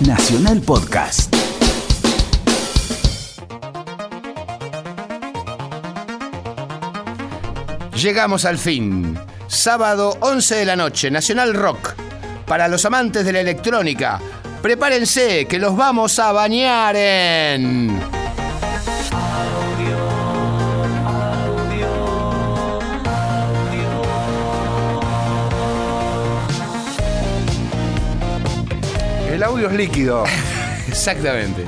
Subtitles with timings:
[0.00, 1.32] Nacional Podcast.
[7.94, 9.16] Llegamos al fin.
[9.46, 11.94] Sábado 11 de la noche, Nacional Rock.
[12.46, 14.20] Para los amantes de la electrónica,
[14.60, 18.19] prepárense que los vamos a bañar en...
[29.60, 30.24] El audio es líquido.
[30.88, 31.66] Exactamente.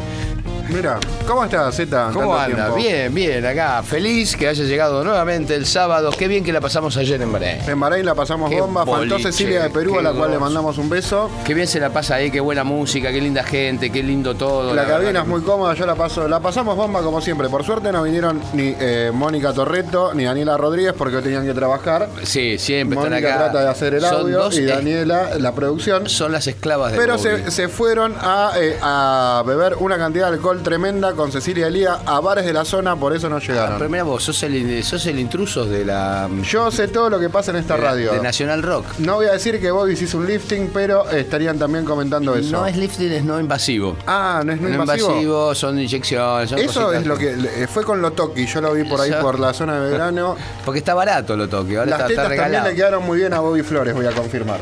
[0.72, 2.10] Mira, ¿cómo estás, Zeta?
[2.12, 2.56] ¿Cómo anda?
[2.56, 2.74] tiempo.
[2.76, 3.82] Bien, bien, acá.
[3.82, 6.10] Feliz que haya llegado nuevamente el sábado.
[6.16, 7.58] Qué bien que la pasamos ayer en Bahrein.
[7.68, 8.86] En Bahrein la pasamos Qué bomba.
[8.86, 11.30] Faltó Cecilia de Perú, a la cual le mandamos un beso.
[11.44, 14.74] Qué bien se la pasa ahí, qué buena música, qué linda gente, qué lindo todo.
[14.74, 17.48] La cabina es muy cómoda, yo la paso, la pasamos bomba como siempre.
[17.48, 22.08] Por suerte no vinieron ni eh, Mónica Torreto ni Daniela Rodríguez porque tenían que trabajar.
[22.22, 23.44] Sí, siempre están Mónica acá.
[23.44, 26.08] trata de hacer el audio y es- Daniela la producción.
[26.08, 30.34] Son las esclavas de Pero se, se fueron a, eh, a beber una cantidad de
[30.36, 33.78] alcohol tremenda con Cecilia Elía a bares de la zona, por eso no llegaron.
[33.78, 36.28] Pero mira vos, sos el, sos el intruso de la.
[36.42, 38.12] Yo sé todo lo que pasa en esta de radio.
[38.12, 38.86] De Nacional Rock.
[38.98, 42.52] No voy a decir que vos hiciste un lifting, pero estarían también comentando eso.
[42.52, 43.96] No es lifting, es no invasivo.
[44.06, 45.08] Ah, no es no No invasivo.
[45.10, 46.50] invasivo, son inyecciones.
[46.50, 49.20] son Eso es lo que eh, fue con Lotoki, yo lo vi por ahí Eso-
[49.20, 50.36] por la zona de Belgrano.
[50.64, 53.32] Porque está barato lo toque, ahora Las está, está tetas también le quedaron muy bien
[53.34, 54.60] a Bobby Flores, voy a confirmar.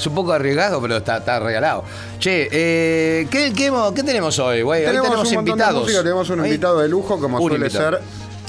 [0.00, 1.84] Es un poco arriesgado, pero está, está regalado.
[2.18, 4.86] Che, eh, ¿qué, qué tenemos hoy, güey?
[4.86, 5.74] Hoy tenemos, un invitados.
[5.74, 7.98] de música, tenemos un invitado de lujo, como un suele invitado.
[7.98, 8.00] ser.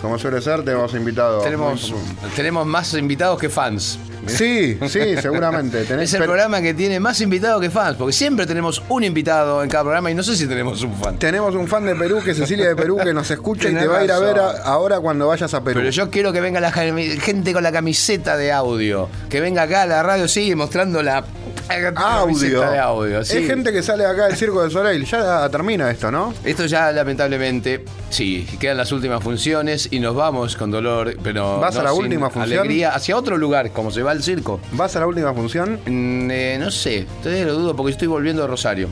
[0.01, 1.43] Como suele ser, tenemos invitados.
[1.43, 1.93] Tenemos,
[2.37, 3.99] tenemos más invitados que fans.
[4.27, 5.83] Sí, sí, seguramente.
[5.87, 9.63] Tenés- Es el programa que tiene más invitados que fans, porque siempre tenemos un invitado
[9.63, 11.17] en cada programa y no sé si tenemos un fan.
[11.17, 13.87] Tenemos un fan de Perú, que es Cecilia de Perú, que nos escucha y te
[13.87, 15.79] va a ir a ver a- ahora cuando vayas a Perú.
[15.79, 19.09] Pero yo quiero que venga la gente con la camiseta de audio.
[19.29, 21.23] Que venga acá a la radio, sigue mostrando la
[21.69, 21.93] audio.
[21.95, 23.23] camiseta de audio.
[23.23, 23.37] sí.
[23.37, 25.05] Es gente que sale acá del Circo de Soleil.
[25.05, 26.33] Ya termina esto, ¿no?
[26.43, 31.75] Esto ya lamentablemente, sí, quedan las últimas funciones y nos vamos con dolor, pero ¿Vas
[31.75, 32.59] a no la sin última función?
[32.59, 34.59] alegría hacia otro lugar, como se va al circo.
[34.73, 35.79] ¿Vas a la última función?
[35.85, 38.87] Mm, eh, no sé, todavía lo dudo porque estoy volviendo a Rosario.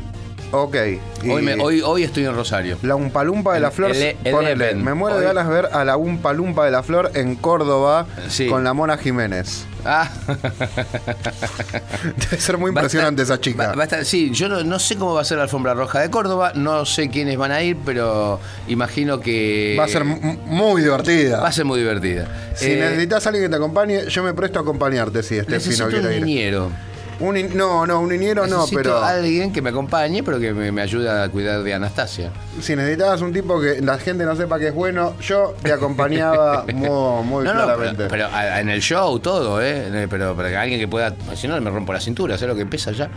[0.52, 0.76] Ok.
[1.24, 2.78] Y Hoy, me- hoy, hoy estoy en Rosario.
[2.82, 3.92] La Umpalumpa de la El- Flor.
[3.92, 6.82] el- el ponele, me muero de Hoy- ganas de ver a la Umpalumpa de la
[6.82, 8.48] Flor en Córdoba Sí.
[8.48, 9.66] con la Mona Jiménez.
[9.86, 10.10] Ah.
[12.30, 13.74] Debe ser muy impresionante estar- esa chica.
[13.74, 16.10] va- va sí, yo no, no sé cómo va a ser la alfombra roja de
[16.10, 21.40] Córdoba, no sé quiénes van a ir, pero imagino que Va a ser muy divertida.
[21.42, 22.28] va a ser muy divertida.
[22.56, 25.58] Si Eh, necesitas a alguien que te acompañe, yo me presto a acompañarte si este
[25.78, 26.26] no quiere un ir.
[26.26, 26.72] niñero.
[27.20, 30.72] Un in- no, no, un niñero no, pero alguien que me acompañe, pero que me,
[30.72, 32.32] me ayude a cuidar de Anastasia.
[32.62, 36.64] si necesitabas un tipo que la gente no sepa que es bueno, yo te acompañaba
[36.74, 36.88] muy,
[37.26, 38.08] muy No, no, claramente.
[38.10, 40.08] pero, en el show todo, ¿eh?
[40.10, 41.14] Pero, que alguien que pueda.
[41.36, 43.10] Si no, me rompo la cintura, ¿sabes lo que empieza ya?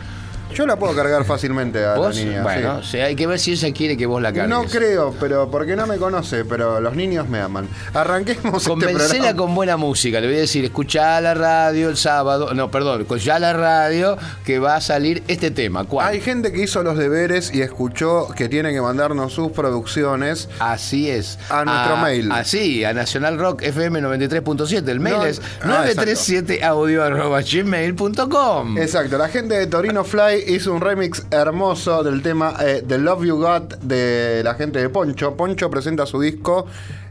[0.53, 2.15] Yo la puedo cargar fácilmente a ¿Vos?
[2.15, 2.43] la niña.
[2.43, 2.97] bueno, sí.
[2.99, 4.49] hay que ver si ella quiere que vos la cargues.
[4.49, 7.67] No creo, pero porque no me conoce, pero los niños me aman.
[7.93, 9.35] Arranquemos este Convencela programa.
[9.37, 10.19] con buena música.
[10.21, 12.53] Le voy a decir, escuchá la radio el sábado.
[12.53, 15.85] No, perdón, escuchá la radio que va a salir este tema.
[15.85, 16.07] ¿Cuál?
[16.07, 20.49] Hay gente que hizo los deberes y escuchó que tiene que mandarnos sus producciones.
[20.59, 21.39] Así es.
[21.49, 22.31] A nuestro mail.
[22.31, 24.87] Así, a Nacional Rock FM 93.7.
[24.89, 28.77] El mail No, es ah, 937audio.gmail.com.
[28.77, 33.25] Exacto, la gente de Torino Fly hizo un remix hermoso del tema eh, The Love
[33.25, 35.35] You Got de la gente de Poncho.
[35.35, 36.67] Poncho presenta su disco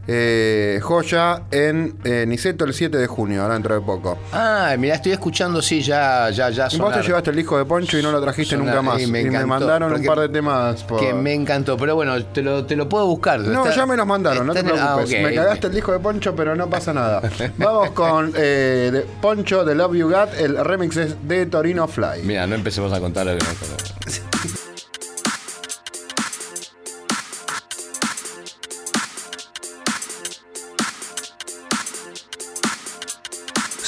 [0.06, 4.18] eh, Joya en eh, Niceto el 7 de junio, ahora dentro de poco.
[4.32, 6.64] Ah, mira, estoy escuchando, sí, ya, ya, ya.
[6.64, 7.04] Vos te sonar.
[7.04, 9.00] llevaste el disco de Poncho y no lo trajiste Sonar- nunca más.
[9.00, 10.82] y Y me mandaron un par de temas.
[10.84, 13.41] por- Que me encantó, pero bueno, te lo, te lo puedo buscar.
[13.41, 14.62] No, Está- ya me los mandaron, no te ah,
[14.96, 15.22] preocupes.
[15.22, 17.20] Me cagaste el disco de Poncho, pero no pasa nada.
[17.58, 22.22] Vamos con eh, de Poncho de Love You Got, el remix es de Torino Fly.
[22.24, 23.91] Mira, no empecemos a contar lo que no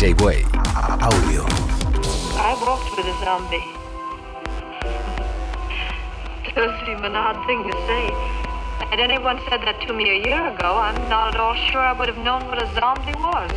[0.00, 0.44] DJ Way.
[0.64, 1.44] Audio.
[2.40, 3.60] I walked with a zombie.
[6.54, 8.08] Does seem an odd thing to say.
[8.88, 11.92] Had anyone said that to me a year ago, I'm not at all sure I
[11.92, 13.52] would have known what a zombie was.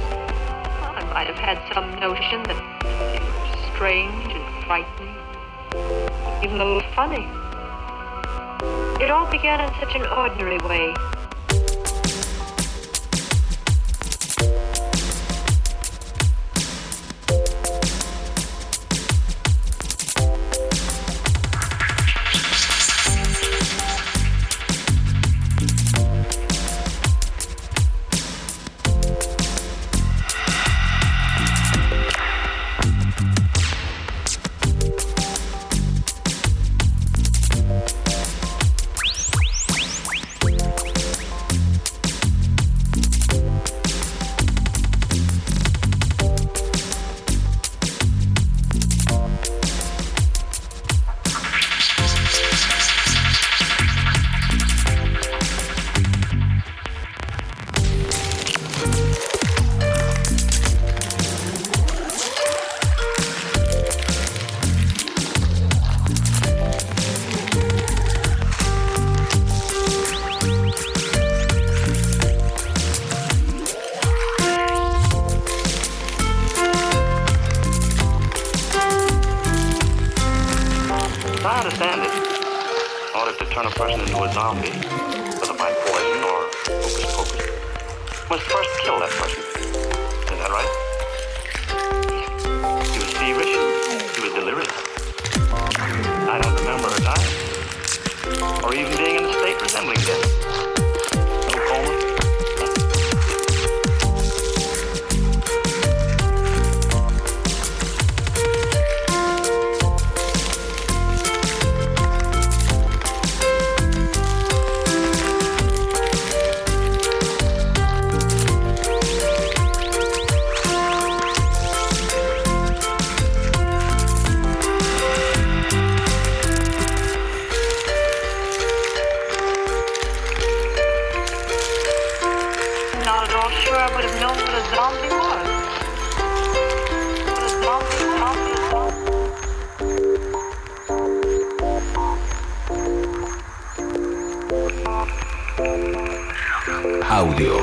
[0.84, 2.60] I might have had some notion that
[2.92, 5.16] they were strange and frightening,
[6.44, 7.24] even a little funny.
[9.02, 10.94] It all began in such an ordinary way.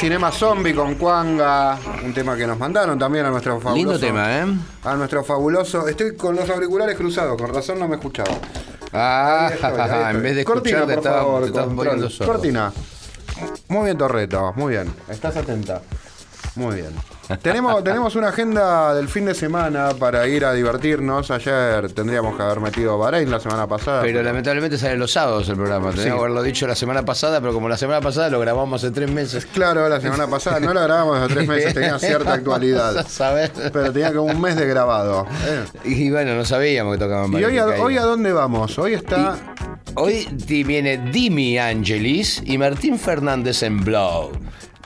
[0.00, 3.76] Cinema Zombie con Cuanga, un tema que nos mandaron también a nuestro fabuloso.
[3.76, 4.46] Lindo tema, ¿eh?
[4.84, 5.86] A nuestro fabuloso.
[5.88, 8.30] Estoy con los auriculares cruzados, con razón no me escuchaba.
[8.94, 10.16] Ah, Ahí estoy, ahí estoy.
[10.16, 12.12] en vez de Cortina, por estaba, favor, te control.
[12.24, 12.72] Cortina.
[13.68, 14.90] Muy bien, Torreto, muy bien.
[15.08, 15.82] Estás atenta.
[16.56, 16.92] Muy bien.
[17.38, 21.30] Tenemos, tenemos una agenda del fin de semana para ir a divertirnos.
[21.30, 24.02] Ayer tendríamos que haber metido Bahrein la semana pasada.
[24.02, 25.90] Pero lamentablemente sale los sábados el programa.
[25.90, 28.92] Teníamos que haberlo dicho la semana pasada, pero como la semana pasada lo grabamos hace
[28.92, 29.46] tres meses.
[29.46, 33.06] Claro, la semana pasada no la grabamos hace tres meses, tenía cierta actualidad.
[33.72, 35.26] Pero tenía como un mes de grabado.
[35.46, 35.64] eh.
[35.84, 38.78] Y bueno, no sabíamos que tocaban Y hoy a, hoy a dónde vamos?
[38.78, 39.36] Hoy está.
[39.94, 44.30] Hoy viene Dimi Angelis y Martín Fernández en Blow.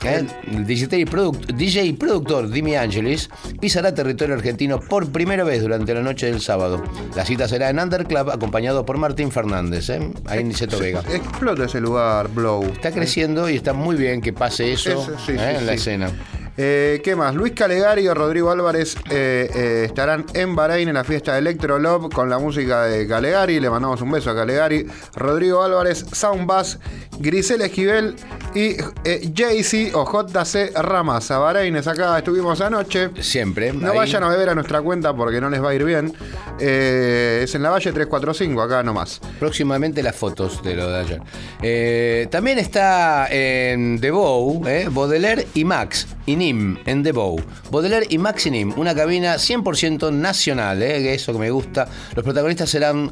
[0.05, 0.25] ¿Eh?
[0.51, 6.01] El DJ, product- DJ productor Dimi Angelis pisará territorio argentino por primera vez durante la
[6.01, 6.83] noche del sábado.
[7.15, 10.11] La cita será en Underclub acompañado por Martín Fernández, ¿eh?
[10.25, 11.01] ahí en Niceto Vega.
[11.11, 12.63] Explota ese lugar, Blow.
[12.63, 15.37] Está creciendo y está muy bien que pase eso Eso, sí, ¿eh?
[15.37, 15.77] sí, en la sí.
[15.77, 16.11] escena.
[16.57, 17.35] Eh, ¿Qué más?
[17.35, 22.09] Luis Calegari y Rodrigo Álvarez eh, eh, estarán en Bahrein en la fiesta Electro Love
[22.13, 23.59] con la música de Calegari.
[23.59, 24.87] Le mandamos un beso a Calegari.
[25.15, 26.79] Rodrigo Álvarez, Sound Bass,
[27.19, 28.15] Grisel Esquivel
[28.53, 31.29] y JC o JC Ramas.
[31.31, 33.09] A Bahrein es acá, estuvimos anoche.
[33.21, 33.73] Siempre.
[33.73, 33.97] No ahí.
[33.97, 36.13] vayan a beber a nuestra cuenta porque no les va a ir bien.
[36.57, 39.19] Es en la Valle 345, acá nomás.
[39.39, 41.19] Próximamente las fotos de lo de
[41.61, 42.29] ayer.
[42.29, 47.11] También está en The Bow, Baudelaire y Max, y Nim, en The.
[47.71, 51.87] Baudelaire y Max y Nim, una cabina 100% nacional, eh, eso que me gusta.
[52.15, 53.11] Los protagonistas serán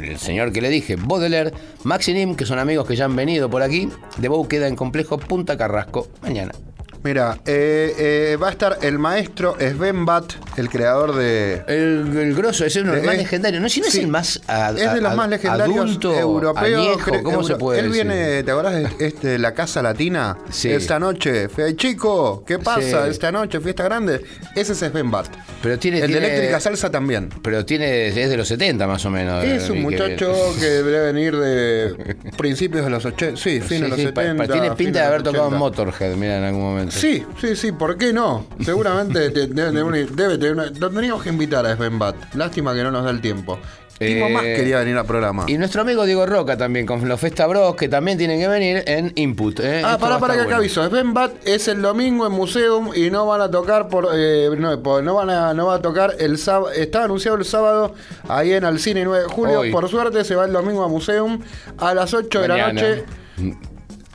[0.00, 3.16] el señor que le dije, Baudelaire, Max y Nim, que son amigos que ya han
[3.16, 3.88] venido por aquí.
[4.20, 6.52] The queda en complejo Punta Carrasco mañana.
[7.02, 7.94] Mira, eh,
[8.32, 12.80] eh, va a estar el maestro Sven Bat, el creador de, El, el grosso, ese
[12.80, 13.62] es uno de los más Eh, legendarios.
[13.62, 13.98] No, si no sí.
[13.98, 16.66] es el más a- es de los a- más legendarios adulto, europeos.
[16.66, 18.06] añejo, ¿cómo se puede Él decir?
[18.06, 20.36] viene, ¿te acordás de este, la Casa Latina?
[20.50, 20.70] Sí.
[20.70, 21.48] Esta noche.
[21.48, 23.10] Fe- Chico, ¿qué pasa Sí.
[23.10, 23.60] esta noche?
[23.60, 24.20] Fiesta grande.
[24.54, 25.26] Ese es Sven Bat.
[25.62, 27.30] Pero tiene, el tiene- de Eléctrica Salsa también.
[27.42, 29.42] Pero tiene, es de los 70 más o menos.
[29.42, 33.40] Es un el que- muchacho que debe venir de principios de los 80.
[33.40, 34.46] Sí, fines de los sí, pa- 70.
[34.46, 35.58] pa- tiene pinta de haber tocado en 80.
[35.58, 36.89] Motorhead, mira, en algún momento.
[36.90, 38.46] Sí, sí, sí, ¿por qué no?
[38.64, 39.96] Seguramente te- debe tener una.
[39.98, 42.34] Debe tener una- tendríamos que invitar a Sven Bat.
[42.34, 43.58] Lástima que no nos da el tiempo.
[43.98, 45.44] Timo Eh, más quería venir al programa.
[45.46, 48.82] Y nuestro amigo Diego Roca también, con los Festa Bros, que también tienen que venir
[48.86, 49.60] en Input.
[49.60, 49.82] ¿eh?
[49.84, 50.56] Ah, Esto a para que acá bueno.
[50.56, 50.88] aviso.
[50.88, 54.08] Sven Bat es el domingo en Museum y no van a tocar por.
[54.14, 56.70] eh, no, por- no van a, no va a tocar el sábado.
[56.72, 57.94] Está anunciado el sábado
[58.26, 59.60] ahí en Alcine 9 de julio.
[59.60, 59.70] Hoy.
[59.70, 61.38] Por suerte se va el domingo a Museum
[61.76, 63.04] a las 8 de la noche.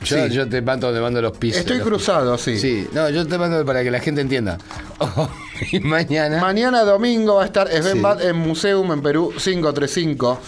[0.04, 0.34] Yo, Sí.
[0.34, 1.60] yo te mando, te mando los pisos.
[1.60, 2.58] Estoy los- cruzado, sí.
[2.58, 4.58] Sí, no, yo te mando para que la gente entienda.
[4.98, 5.28] Oh,
[5.72, 6.40] y mañana.
[6.40, 8.00] Mañana domingo va a estar Sven Sí.
[8.00, 10.38] Bat en Museum en Perú 535.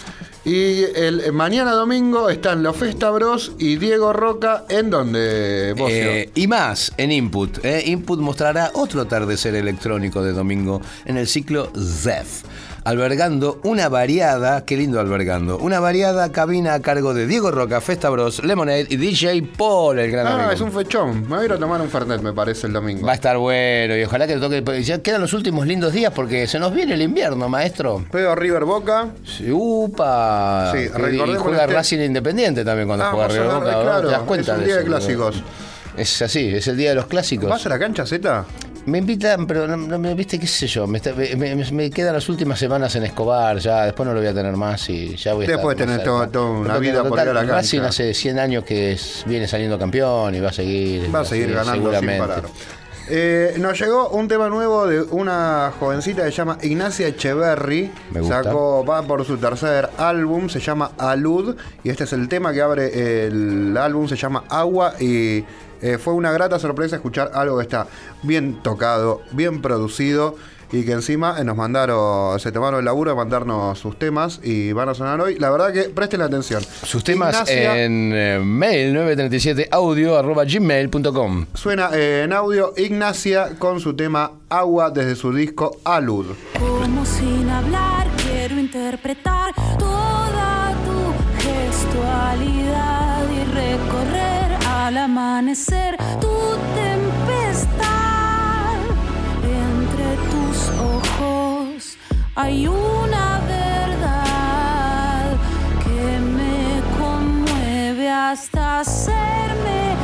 [0.45, 5.75] Y el mañana domingo están los Festa Bros y Diego Roca en donde?
[5.77, 7.63] Eh, y más en Input.
[7.65, 7.83] ¿eh?
[7.87, 12.43] Input mostrará otro atardecer electrónico de domingo en el ciclo ZEF,
[12.89, 18.09] albergando una variada, qué lindo albergando, una variada cabina a cargo de Diego Roca, Festa
[18.09, 20.51] Bros, Lemonade y DJ Paul, el gran ah, amigo.
[20.53, 21.21] es un fechón.
[21.23, 23.05] Me voy a ir a tomar un Fernet, me parece, el domingo.
[23.07, 24.63] Va a estar bueno y ojalá que toque.
[24.63, 28.07] porque Ya quedan los últimos lindos días porque se nos viene el invierno, maestro.
[28.11, 29.09] Veo River Boca.
[29.23, 30.73] Sí, Upa.
[30.73, 30.89] Sí, Y
[31.37, 33.73] juega este- Racing Independiente también cuando Ah, juega River Boca.
[33.73, 33.83] ¿no?
[33.83, 34.89] claro, ¿Te das cuenta es un día de eso?
[34.89, 35.43] clásicos.
[35.95, 37.51] Es así, es el día de los clásicos.
[37.51, 38.45] ¿Vas a la cancha Z?
[38.89, 40.87] Me invitan, pero no, no me viste, qué sé yo.
[40.87, 44.21] Me, está- me- me- me quedan las últimas semanas en Escobar, ya después no lo
[44.21, 47.29] voy a tener más y ya voy a Después tener toda una vida por ir
[47.29, 47.53] a la cancha.
[47.55, 51.15] Racing hace 100 años que es- viene saliendo campeón y va a seguir.
[51.15, 52.43] Va a seguir ganando sin parar.
[53.11, 57.91] Eh, nos llegó un tema nuevo de una jovencita que se llama Ignacia Echeverry.
[58.11, 58.43] Me gusta.
[58.45, 61.57] Sacó, va por su tercer álbum, se llama Alud.
[61.85, 64.93] Y este es el tema que abre el álbum, se llama Agua.
[65.01, 65.43] Y
[65.83, 67.87] eh, fue una grata sorpresa escuchar algo que está
[68.23, 70.37] bien tocado, bien producido.
[70.71, 74.71] Y que encima eh, nos mandaron, se tomaron el laburo de mandarnos sus temas y
[74.73, 75.39] van a sonar hoy.
[75.39, 76.63] La verdad que presten la atención.
[76.63, 81.47] Sus temas Ignacia- en eh, mail 937 audio arroba gmail.com.
[81.55, 86.27] Suena eh, en audio Ignacia con su tema Agua desde su disco Alud.
[86.59, 94.38] Como sin hablar quiero interpretar toda tu gestualidad y recorrer
[94.89, 96.35] al amanecer tu
[96.75, 98.77] tempestad.
[99.67, 100.57] Entre tus
[100.97, 101.99] ojos
[102.35, 105.37] hay una verdad
[105.85, 109.98] que me conmueve hasta hacerme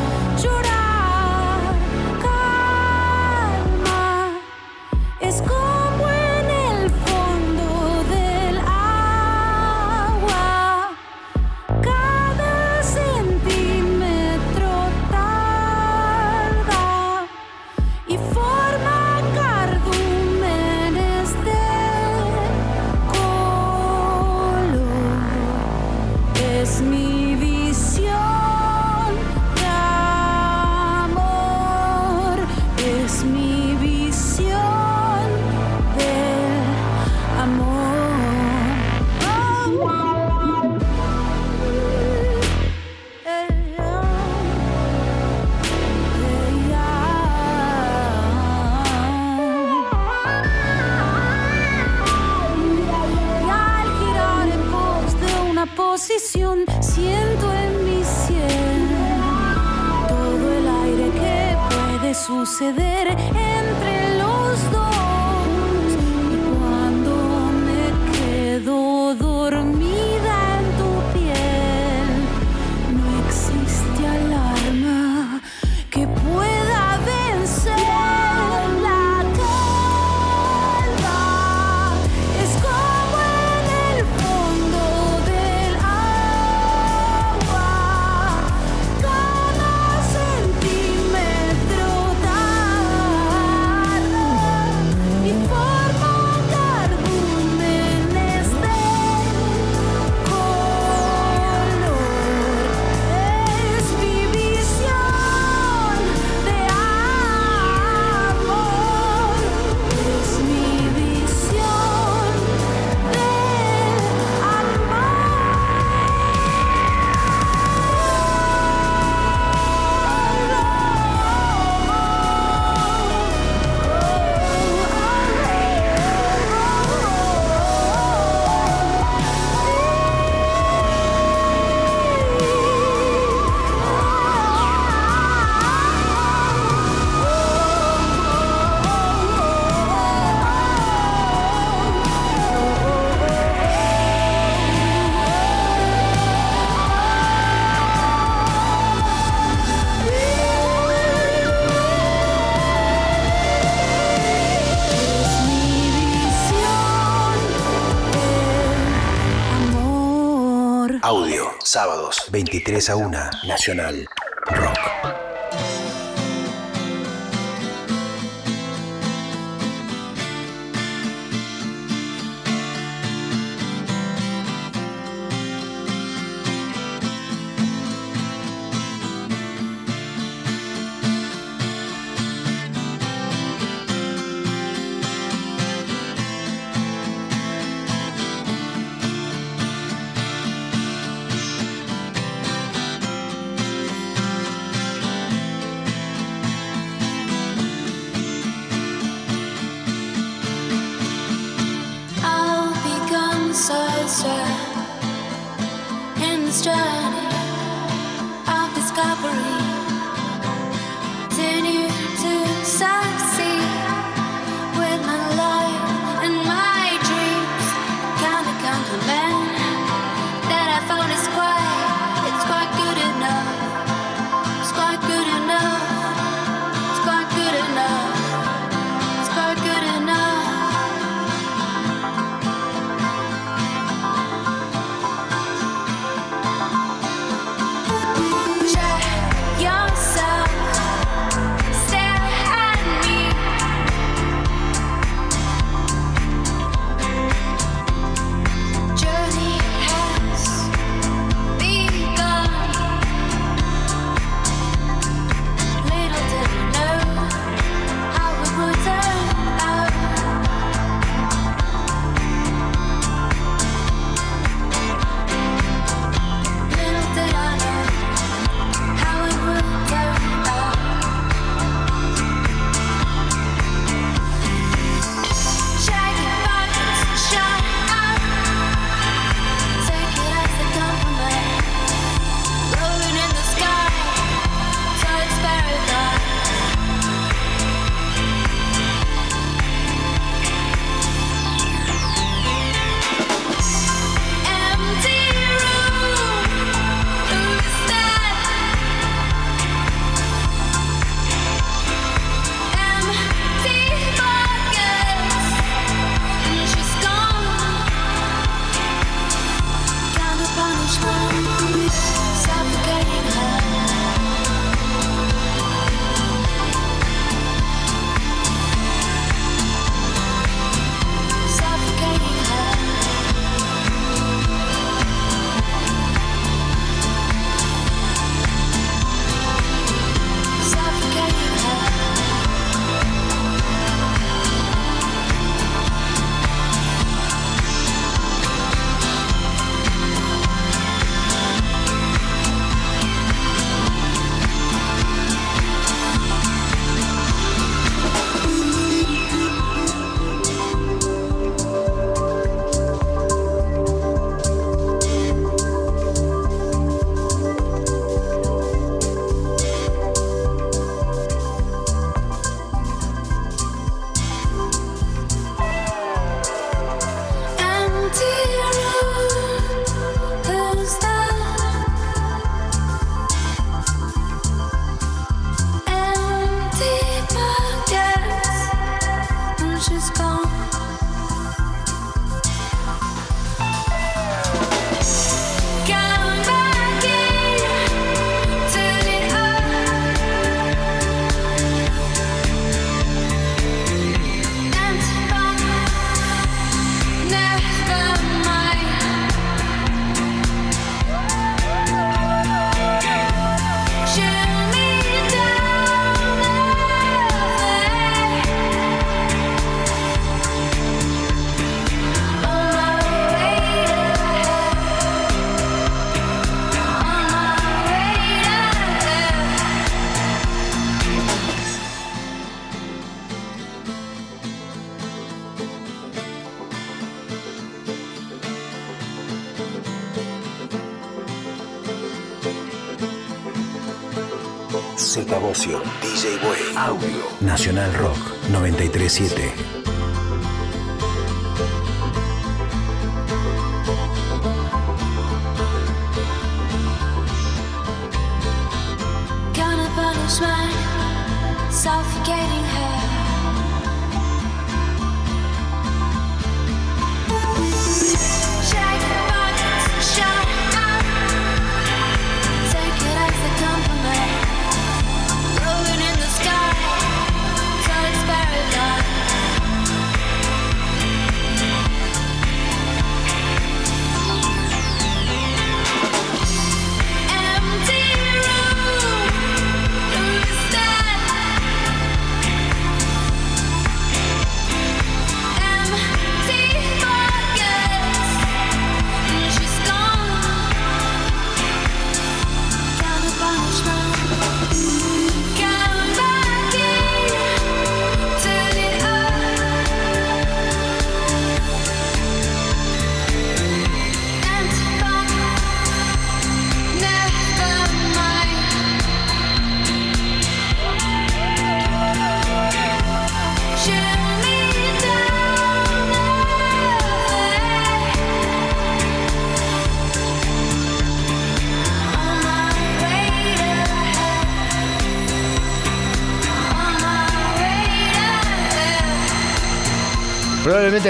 [162.34, 163.12] 23 a 1,
[163.46, 164.08] Nacional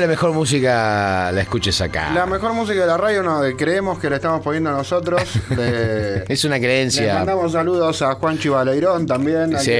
[0.00, 2.10] La mejor música la escuches acá.
[2.12, 5.22] La mejor música de la radio no creemos que la estamos poniendo nosotros.
[6.28, 7.14] Es una le creencia.
[7.14, 9.56] mandamos saludos a Juanchi Baleirón también.
[9.60, 9.70] Sí.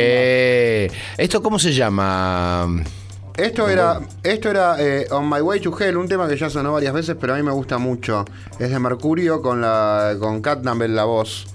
[1.19, 2.85] ¿Esto cómo se llama?
[3.37, 6.73] Esto era, esto era eh, On My Way to Hell, un tema que ya sonó
[6.73, 8.25] varias veces, pero a mí me gusta mucho.
[8.61, 10.41] Es de Mercurio con la con
[10.85, 11.49] en la voz.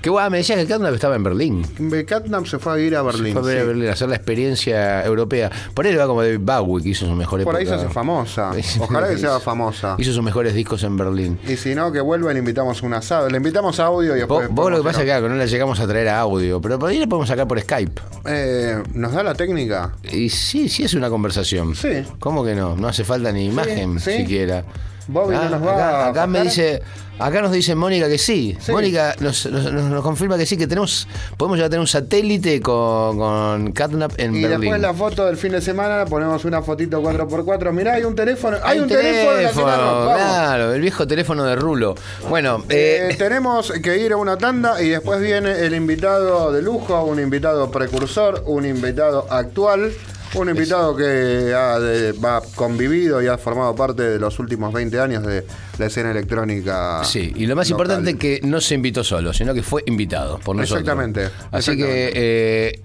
[0.00, 1.62] Que guau, me decías que Catnap estaba en Berlín.
[2.06, 3.34] Catnap se fue a ir a Berlín.
[3.34, 3.66] Fue a a sí.
[3.66, 5.50] Berlín a hacer la experiencia europea.
[5.74, 7.90] Por ahí le va como David Bowie, que hizo sus mejores Por ahí se hace
[7.90, 8.50] famosa.
[8.80, 9.96] Ojalá que sea famosa.
[9.98, 11.38] Hizo sus mejores discos en Berlín.
[11.46, 13.28] Y si no, que vuelva, le invitamos un asado.
[13.28, 14.48] Le invitamos a audio y después.
[14.48, 16.88] vos lo que pasa es que no la llegamos a traer a audio, pero por
[16.88, 18.00] ahí la podemos sacar por Skype.
[18.24, 19.92] Eh, ¿Nos da la técnica?
[20.10, 21.74] Y sí, sí es una conversación.
[21.74, 22.04] Sí.
[22.18, 22.74] ¿Cómo que no?
[22.74, 24.12] No hace falta ni imagen sí.
[24.18, 24.64] siquiera.
[25.12, 26.82] Bobby no nos va acá, a acá me dice,
[27.18, 28.56] acá nos dice Mónica que sí.
[28.60, 28.72] Sí.
[28.72, 32.60] Mónica nos, nos- nos- nos confirma que sí, que tenemos, podemos ya tener un satélite
[32.60, 34.60] con, con Catnap en Y Berlín.
[34.60, 37.72] después la foto del fin de semana ponemos una fotito 4x4.
[37.72, 38.56] Mirá, hay un teléfono.
[38.62, 40.14] Hay, un teléfono, en la vamos.
[40.14, 41.94] claro, el viejo teléfono de Rulo.
[42.28, 46.62] Bueno, Eh, eh, tenemos que ir a una tanda y después viene el invitado de
[46.62, 49.92] lujo, un invitado precursor, un invitado actual,
[50.34, 55.00] un invitado que ha, de- ha convivido y ha formado parte de los últimos 20
[55.00, 55.44] años de
[55.78, 57.02] la escena electrónica.
[57.04, 57.86] Sí, y lo más local.
[57.86, 60.80] importante que no se invitó solo, sino que fue invitado por nosotros.
[60.82, 62.12] Exactamente, Así exactamente.
[62.12, 62.82] que eh,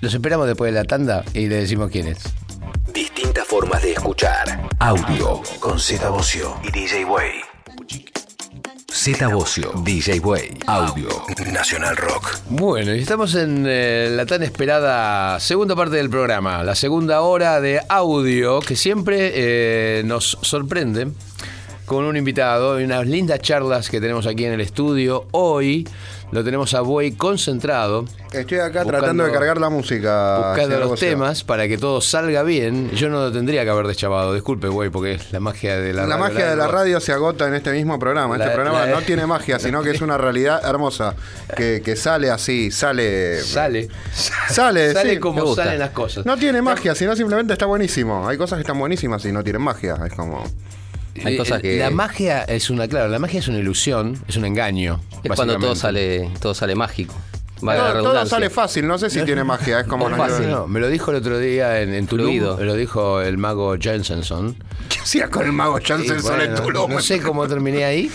[0.00, 2.18] los esperamos después de la tanda y le decimos quién es.
[2.92, 4.68] Distintas formas de escuchar.
[4.78, 7.32] Audio con Z Bocio y DJ Way.
[8.90, 11.08] Z Bocio, DJ Way, Audio,
[11.52, 12.38] Nacional Rock.
[12.48, 17.60] Bueno, y estamos en eh, la tan esperada segunda parte del programa, la segunda hora
[17.60, 21.08] de audio que siempre eh, nos sorprende
[21.84, 25.26] con un invitado y unas lindas charlas que tenemos aquí en el estudio.
[25.32, 25.86] Hoy
[26.30, 28.04] lo tenemos a Buey concentrado.
[28.32, 30.48] Estoy acá Buscando- tratando de cargar la música.
[30.50, 32.90] buscando los temas para que todo salga bien.
[32.90, 36.02] Yo no lo tendría que haber deschavado, disculpe, güey, porque es la magia de la,
[36.06, 38.36] La, radio magia de la radio se agota en este mismo programa.
[38.36, 41.14] La- este programa la- no tiene magia, sino que es una realidad hermosa.
[41.56, 43.40] Que, que sale así, sale.
[43.40, 43.88] Sale.
[44.50, 45.18] Sale, Sale sí.
[45.18, 46.26] como salen las cosas.
[46.26, 48.28] No tiene magia, sino simplemente está buenísimo.
[48.28, 49.96] Hay cosas que están buenísimas y no tienen magia.
[50.06, 50.44] Es como.
[51.24, 54.44] Hay cosas que- La magia es una, claro, la magia es una ilusión, es un
[54.44, 55.00] engaño.
[55.22, 57.14] Es cuando todo sale, todo sale mágico.
[57.60, 59.80] Todo, sale fácil, no sé si tiene magia.
[59.80, 60.08] Es como.
[60.08, 60.48] No- fácil.
[60.50, 62.56] No, me lo dijo el otro día en, en Tulum, Fluido.
[62.56, 64.56] me lo dijo el mago Jensenson.
[64.88, 65.78] ¿Qué hacía con el mago
[66.22, 66.90] bueno, en Tulum?
[66.92, 68.10] No sé cómo terminé ahí.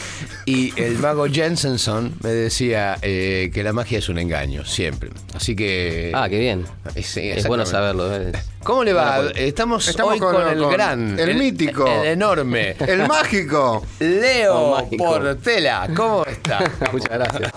[0.45, 5.11] Y el mago Jensenson me decía eh, que la magia es un engaño, siempre.
[5.35, 6.11] Así que.
[6.15, 6.65] Ah, qué bien.
[6.95, 8.13] Eh, sí, es bueno saberlo.
[8.15, 8.31] eh.
[8.63, 9.17] ¿Cómo le va?
[9.17, 11.85] Pues, Estamos, Estamos hoy con- con, el con gran, el mítico.
[11.85, 13.85] el enorme, El mágico.
[13.99, 15.03] Leo Oh, mágico.
[15.03, 15.89] Portela.
[15.95, 16.59] ¿Cómo está?
[16.93, 17.51] Muchas gracias.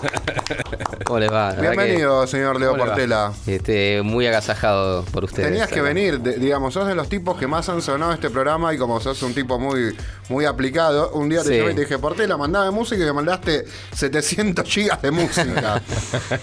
[1.05, 1.53] ¿Cómo les va?
[1.85, 2.75] Bienvenido, señor Leo.
[2.77, 3.31] Portela.
[3.45, 5.49] este, muy agasajado por ustedes.
[5.49, 8.73] Tenías que venir, de- digamos, sos de los tipos que más han sonado este programa
[8.73, 9.95] y como sos un tipo muy,
[10.29, 11.57] muy aplicado, un día te Sí.
[11.57, 15.81] llamé y te dije, Portela, mandame música y me mandaste 700 gigas de música.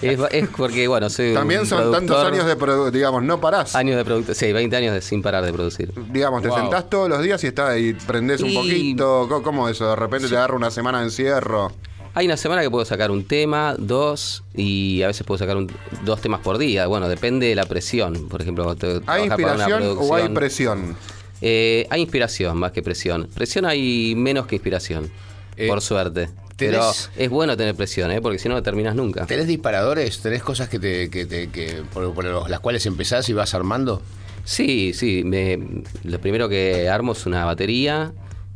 [0.02, 3.74] Es, es porque, bueno, soy un También son tantos años de, produ- digamos, no parás.
[3.74, 4.34] Años de producto.
[4.34, 5.92] Sí, 20 años de sin parar de producir.
[6.12, 6.58] Digamos, te Wow.
[6.58, 9.28] sentás todos los días y, está, y prendés un poquito.
[9.42, 9.88] ¿Cómo eso?
[9.88, 11.72] De repente te agarra una semana de encierro.
[12.16, 15.70] Hay una semana que puedo sacar un tema, dos, y a veces puedo sacar un-
[16.04, 16.86] dos temas por día.
[16.86, 18.28] Bueno, depende de la presión.
[18.28, 20.96] Por ejemplo, te- ¿Hay trabajar para una inspiración o hay presión?
[21.40, 23.28] Eh, hay inspiración más que presión.
[23.34, 25.10] Presión hay menos que inspiración,
[25.56, 26.28] Eh, por suerte.
[26.56, 26.82] Pero
[27.16, 28.20] es bueno tener presión, ¿eh?
[28.22, 29.26] porque si no, no terminas nunca.
[29.26, 30.20] ¿Tenés disparadores?
[30.20, 33.54] ¿Tenés cosas que te, que te- que- por, por los- las cuales empezás y vas
[33.54, 34.00] armando?
[34.44, 35.22] Sí, sí.
[35.24, 35.58] me-
[36.04, 38.12] lo primero que armo es una batería.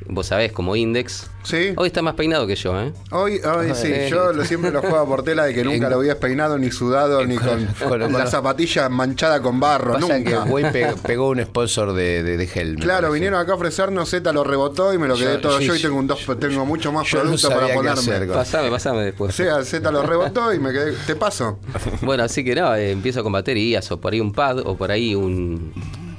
[0.07, 1.29] Vos sabés, como Index.
[1.43, 1.73] Sí.
[1.77, 2.93] Hoy está más peinado que yo, ¿eh?
[3.11, 4.07] Hoy, hoy sí, Eh.
[4.09, 6.71] yo lo, siempre lo juego por tela de que nunca En- lo habías peinado ni
[6.71, 10.45] sudado ni con, con- la con- zapatilla manchada con barro, Pasa nunca.
[10.45, 12.75] que Güey pe- pegó un sponsor de, de, de Hell.
[12.77, 15.59] me Claro, vinieron acá a ofrecernos, Z lo rebotó y me lo quedé Yo- todo
[15.59, 18.33] sí, yo y tengo un dos, tengo mucho más Yo no producto sabía para ponerme.
[18.33, 19.35] Pasame, pasame O después.
[19.35, 20.93] sea, Z lo rebotó y me quedé.
[21.07, 21.59] ¿Te paso?
[22.03, 24.91] Bueno, así que no, eh, empiezo con baterías, o por ahí un pad, o por
[24.93, 25.73] ahí un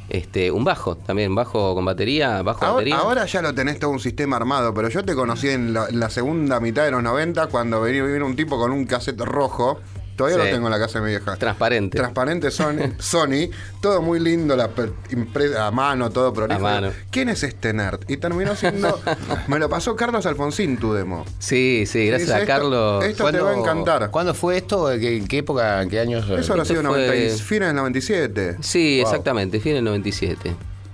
[0.09, 2.97] este un bajo, también bajo con batería, bajo Ahora, batería.
[2.97, 5.99] ahora ya lo tenés todo un sistema armado, pero yo te conocí en la, en
[5.99, 9.79] la segunda mitad de los 90 cuando venía, vino un tipo con un cassette rojo.
[10.19, 10.45] Todavía Sí.
[10.49, 11.37] lo tengo en la casa de mi vieja.
[11.37, 11.97] Transparente.
[11.97, 13.49] Transparente Sony, Sony,
[13.81, 16.59] todo muy lindo, la per- impre- a mano, todo prolijo.
[16.59, 16.91] A mano.
[17.09, 18.01] ¿Quién es este nerd?
[18.09, 18.99] Y terminó siendo.
[19.47, 21.25] me lo pasó Carlos Alfonsín tu demo.
[21.39, 23.05] Sí, sí, gracias Dice, a esto- Carlos.
[23.05, 24.11] esto- te va a encantar.
[24.11, 24.89] ¿Cuándo fue esto?
[24.99, 25.81] ¿Qué- ¿En qué época?
[25.81, 26.25] ¿En qué años?
[26.25, 28.57] Eso habrá Esto sido fue- 90 y- fines del 97.
[28.59, 29.09] Sí, Wow.
[29.09, 30.53] exactamente, fin del 97.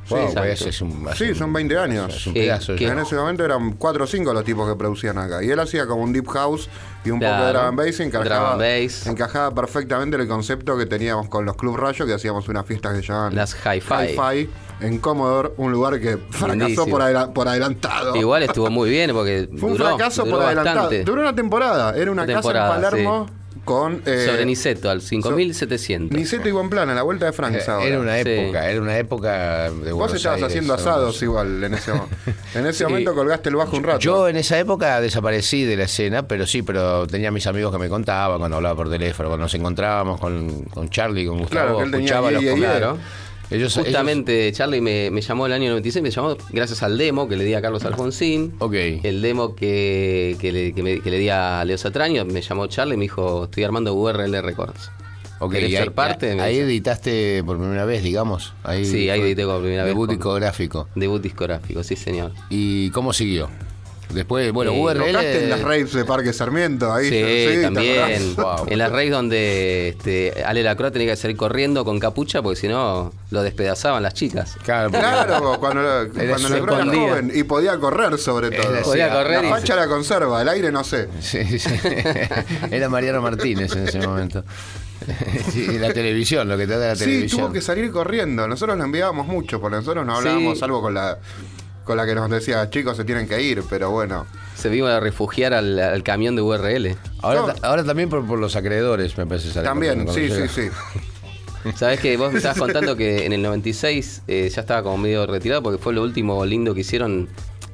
[0.10, 0.42] Wow, exacto.
[0.42, 2.16] pues, es un, es Sí, un- son 20 años.
[2.16, 2.58] Es un Eh.
[2.80, 5.44] En ese momento eran 4 o 5 los tipos que producían acá.
[5.44, 6.70] Y él hacía como un deep house
[7.04, 8.00] y un poco de drum and bass.
[8.00, 9.08] Encajaba, Drum and bass.
[9.08, 12.94] encajaba perfectamente en el concepto que teníamos con los Club Rayo, que hacíamos unas fiestas
[12.96, 14.50] que se llamaban Las hi-fi.
[14.82, 18.16] En Commodore, un lugar que fracasó por, adela- por adelantado.
[18.16, 20.76] Igual estuvo muy bien porque Fue un duró, fracaso duró por adelantado.
[20.82, 21.04] bastante.
[21.06, 21.96] Duró una temporada.
[21.96, 23.30] Era una Una casa en Palermo
[23.66, 24.02] con.
[24.06, 26.18] eh, Sobre Niceto, al 5700.
[26.18, 27.74] Niceto y Buen Plan, a la vuelta de Francia.
[27.74, 27.86] ahora.
[27.88, 28.30] Era una Sí.
[28.30, 32.08] época, era una época de Vos Buenos estabas Aires, haciendo asados igual en ese, mo-
[32.54, 34.00] en ese momento colgaste el bajo un rato.
[34.00, 37.80] Yo en esa época desaparecí de la escena, pero sí, pero tenía mis amigos que
[37.80, 41.78] me contaban cuando hablaba por teléfono, cuando nos encontrábamos con, con Charlie, con Gustavo, Claro,
[41.80, 42.44] que él tenía escuchaba los
[43.52, 47.36] Ellos, Justamente Charlie me, me llamó el año 96, me llamó gracias al demo que
[47.38, 48.54] le di a Carlos Alfonsín.
[48.60, 48.74] Ok.
[49.04, 52.66] El demo que, que le, que me- que le di a Leo Satraño, me llamó
[52.68, 54.90] Charlie y me dijo, estoy armando URL Records.
[55.40, 56.32] Ok, ¿Querés y ser ahí, parte?
[56.42, 58.54] Ahí editaste por primera vez, digamos.
[58.64, 60.88] Ahí Sí, ahí edité por primera vez Debut discográfico.
[60.96, 62.32] Debut discográfico, sí señor.
[62.50, 63.50] ¿Y cómo siguió?
[64.14, 65.00] Después, bueno, Eh, URL.
[65.08, 67.06] Tocaste en las raves de Parque Sarmiento, ahí.
[67.06, 68.36] Sí, ¿te también.
[68.36, 68.66] Wow.
[68.68, 72.68] En las raves donde este, Ale Lacroix tenía que salir corriendo con capucha porque si
[72.68, 74.56] no lo despedazaban las chicas.
[74.64, 78.72] Claro, Claro, cuando, la- cuando se la era joven y podía correr sobre todo.
[78.74, 81.10] Era- Podía sí, correr La y facha la conserva, el aire no sé.
[81.20, 81.70] Sí, sí.
[82.72, 84.44] Era Mariano Martínez en ese momento.
[85.52, 87.42] Sí, la televisión, lo que trata de la Sí, televisión.
[87.42, 88.48] tuvo que salir corriendo.
[88.48, 90.64] Nosotros lo enviábamos mucho, porque nosotros no hablábamos Sí.
[90.64, 91.18] algo con la
[91.86, 94.26] con la que nos decía, chicos, se tienen que ir, pero bueno.
[94.56, 96.98] se vino a refugiar al, al camión de URL.
[97.22, 97.54] Ahora, No.
[97.62, 99.52] ahora también por, por los acreedores, me parece.
[99.52, 100.48] sale También, sí, sí, llega.
[100.50, 100.70] sí.
[101.76, 105.26] Sabes que vos me estabas contando que en el 96 eh, ya estaba como medio
[105.26, 107.28] retirado porque fue lo último lindo que hicieron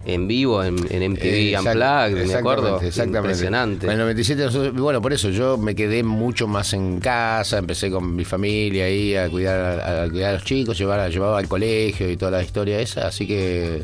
[0.05, 1.75] en vivo en, en MTV Eh, exact-
[2.09, 2.81] Unplugged, me acuerdo.
[2.81, 3.17] exactamente.
[3.19, 3.85] Impresionante.
[3.85, 7.91] En el 97, nosotros- bueno, por eso yo me quedé mucho más en casa, empecé
[7.91, 11.47] con mi familia ahí a cuidar a, a cuidar a los chicos, llevar, llevaba al
[11.47, 13.83] colegio y toda la historia esa, así que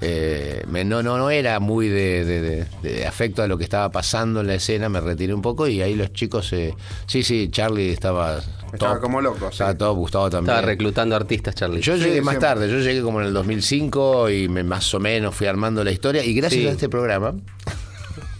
[0.00, 3.64] eh, me- no, no, no era muy de, de- de- de afecto a lo que
[3.64, 6.74] estaba pasando en la escena, me retiré un poco y ahí los chicos, eh,
[7.06, 8.40] sí, sí, Charlie estaba...
[8.72, 9.52] Estaba top, como loco, sí.
[9.52, 10.50] Estaba todo, Gustavo también.
[10.54, 11.80] Estaba reclutando artistas, Charlie.
[11.80, 12.48] Yo Sí, llegué más siempre.
[12.48, 15.92] tarde, yo llegué como en el 2005 y me, más o menos fui armando la
[15.92, 16.66] historia y gracias Sí.
[16.68, 17.34] a este programa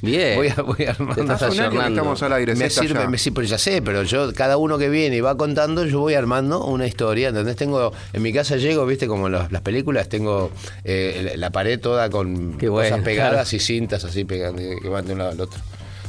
[0.04, 0.36] Bien.
[0.36, 1.32] voy, a, voy armando.
[1.32, 1.88] Hace un año que ayornando.
[2.00, 4.88] estamos al aire, me sirve, me sí, pero ya sé, pero yo, cada uno que
[4.88, 7.28] viene y va contando, yo voy armando una historia.
[7.28, 7.56] ¿Entendés?
[7.56, 10.50] Tengo, en mi casa llego, viste, como las, las películas, tengo
[10.84, 13.56] eh, la pared toda con Qué cosas bueno, pegadas claro.
[13.56, 15.60] y cintas así pegando, que van de un lado al otro.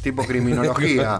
[0.06, 1.18] Tipo criminología.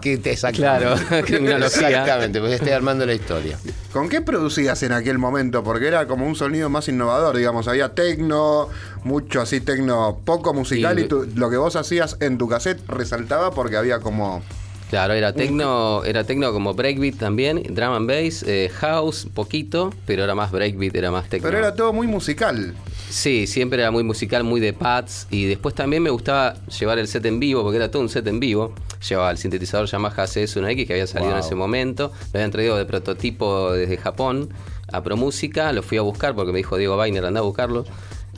[0.52, 0.94] Claro,
[1.26, 1.88] criminología.
[1.88, 3.58] Exactamente, porque estoy armando la historia.
[3.92, 5.64] ¿Con qué producías en aquel momento?
[5.64, 7.66] Porque era como un sonido más innovador, digamos.
[7.66, 8.68] Había tecno,
[9.02, 12.80] mucho así tecno, poco musical, Y- y, tú- lo que vos hacías en tu cassette
[12.88, 14.40] resaltaba porque había como.
[14.88, 20.22] Claro, era tecno, era tecno como breakbeat también, drum and bass, eh, house, poquito, pero
[20.22, 21.48] era más breakbeat, era más tecno.
[21.48, 22.72] Pero era todo muy musical.
[23.16, 25.28] Sí, siempre era muy musical, muy de pads.
[25.30, 28.26] Y después también me gustaba llevar el set en vivo, porque era todo un set
[28.26, 28.74] en vivo.
[29.08, 32.12] Llevaba el sintetizador Yamaha CS1X que había salido en ese momento.
[32.34, 34.50] Lo habían traído de prototipo desde Japón
[34.92, 35.72] a ProMúsica.
[35.72, 37.86] Lo fui a buscar porque me dijo Diego Weiner, anda a buscarlo.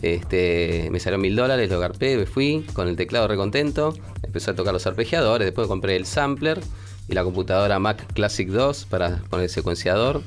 [0.01, 3.95] Este, me salió mil dólares, lo garpé, me fui con el teclado recontento.
[4.23, 5.45] Empecé a tocar los arpegiadores.
[5.45, 6.61] Después compré el sampler
[7.09, 10.23] y la computadora Mac Classic 2 para poner el secuenciador.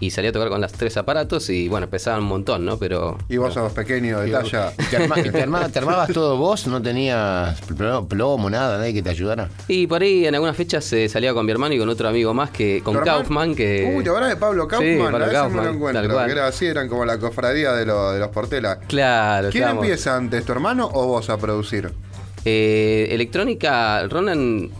[0.00, 2.78] Y salí a tocar con los tres aparatos y bueno, pesaban un montón, ¿no?
[2.78, 3.18] Pero...
[3.28, 4.72] Y vos sos pequeño de talla.
[4.78, 6.66] ¿Y ¿Te, arma- y te arma- te armabas todo vos?
[6.68, 9.48] ¿No tenías pl- plomo, nada, nadie que te ayudara?
[9.66, 12.32] Y por ahí en algunas fechas eh, salía con mi hermano y con otro amigo
[12.34, 12.96] más que con.
[12.98, 14.98] Kaufman que Uy, ¿te acordás de Pablo Sí, Kaufman?
[15.10, 16.02] Pablo a veces no Kaufman, lo encuentro.
[16.02, 16.26] tal cual.
[16.26, 18.78] que era así, eran como la cofradía de, lo- de los Portela.
[18.80, 21.92] Claro, ¿Quién empieza antes, tu hermano o vos a producir?
[22.44, 24.70] Eh, electrónica, Ronan,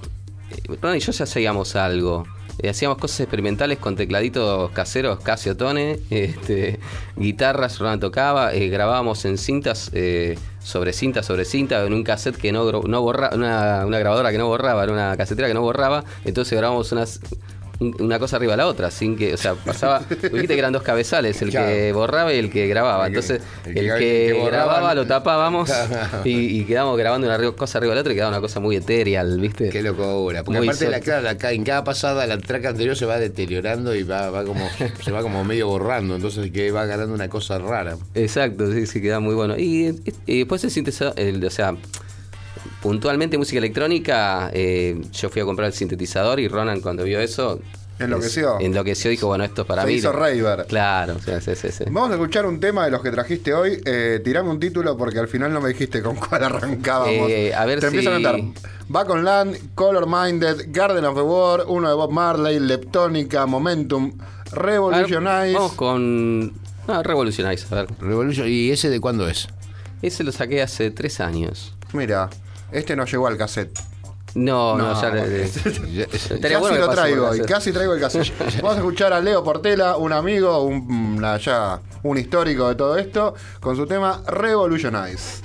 [0.50, 2.24] eh, Ronan y yo ya hacíamos algo.
[2.60, 6.80] Eh, hacíamos cosas experimentales con tecladitos caseros, Casio Tone, este,
[7.16, 12.36] guitarras, Ronan tocaba, eh, grabábamos en cintas, eh, sobre cinta, sobre cinta, en un cassette
[12.36, 15.62] que no, no borraba, una, una grabadora que no borraba, era una casetera que no
[15.62, 17.20] borraba, entonces grabábamos unas
[17.57, 20.00] un- una cosa arriba de la otra, sin que, o sea, pasaba,
[20.32, 21.94] viste que eran dos cabezales, el que Claro.
[21.98, 23.06] borraba y el que grababa.
[23.06, 25.70] El que- Entonces, el que- el grababa lo tapábamos
[26.24, 28.76] y, y quedábamos grabando una cosa arriba de la otra y quedaba una cosa muy
[28.76, 29.68] etéreal, ¿viste?
[29.70, 30.42] Qué locura.
[30.44, 33.18] Porque Muy aparte, la, claro, la ca- en cada pasada, la track anterior se va
[33.18, 34.68] deteriorando y va, va como,
[35.04, 36.16] se va como medio borrando.
[36.16, 37.96] Entonces que va ganando una cosa rara.
[38.14, 39.56] Exacto, sí, sí, queda muy bueno.
[39.56, 39.94] Y,
[40.26, 41.76] y después el sintetizador, el- o sea,
[42.82, 47.60] puntualmente música electrónica, eh, yo fui a comprar el sintetizador y Ronan cuando vio eso...
[48.00, 48.58] Enloqueció.
[48.60, 49.94] es- enloqueció, dijo, bueno, esto es para Se mí.
[49.94, 50.66] hizo raver.
[50.68, 51.82] Claro, o sea, sí, sí, sí.
[51.90, 53.80] Vamos a escuchar un tema de los que trajiste hoy.
[53.84, 57.28] Eh, tirame un título porque al final no me dijiste con cuál arrancábamos.
[57.28, 58.40] Eh, a ver Te empiezo a si- cantar.
[58.86, 64.12] Back on Land, Color Minded, Garden of the War, uno de Bob Marley, Leptónica, Momentum,
[64.16, 65.54] ver, Revolutionize.
[65.54, 66.52] Vamos con...
[66.86, 67.88] Ah, Revolutionize, a ver.
[68.00, 69.48] Revolution, ¿Y ese de cuándo es?
[70.02, 71.74] Ese lo saqué hace tres años.
[71.92, 72.30] Mira,
[72.72, 73.78] este no llegó al cassette.
[74.34, 76.06] No, no, No, ya...
[76.40, 77.46] casi bueno lo traigo, y cassette.
[77.48, 78.32] casi traigo el cassette.
[78.62, 83.34] Vamos a escuchar a Leo Portela, un amigo, un, ya, un histórico de todo esto,
[83.60, 85.42] con su tema Revolutionize.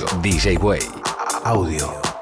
[0.00, 0.80] DJ Way.
[1.44, 2.13] Audio.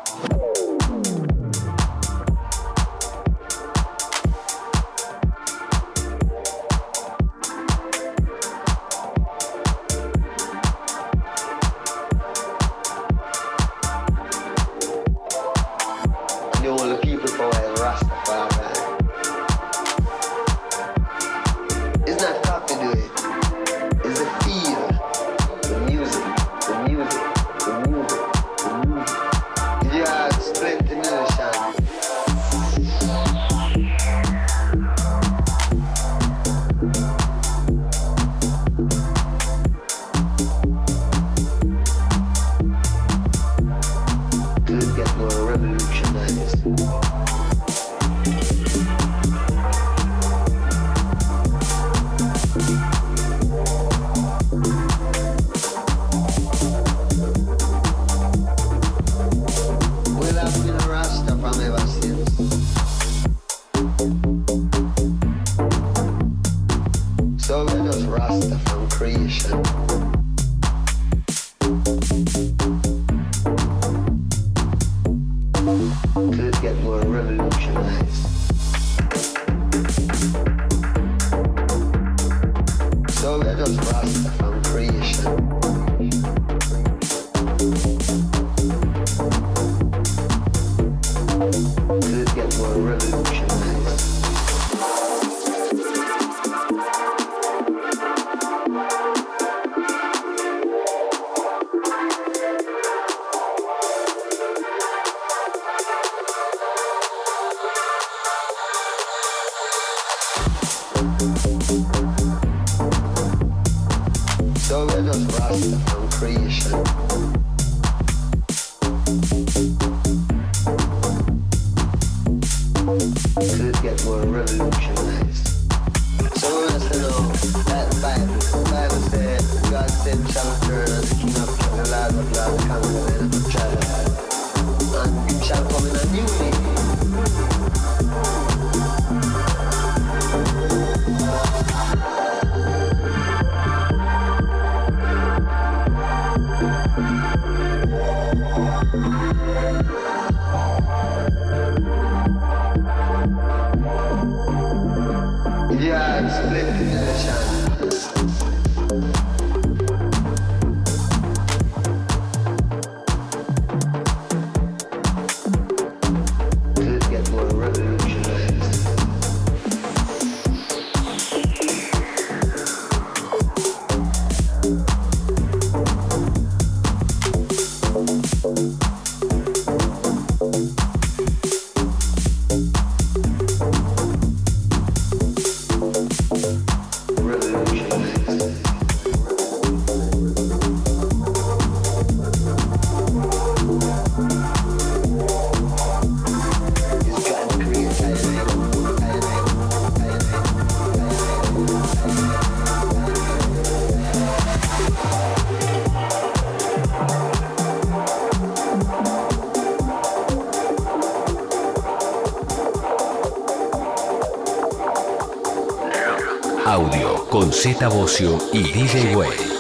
[217.89, 219.52] Bocio y DJ Way.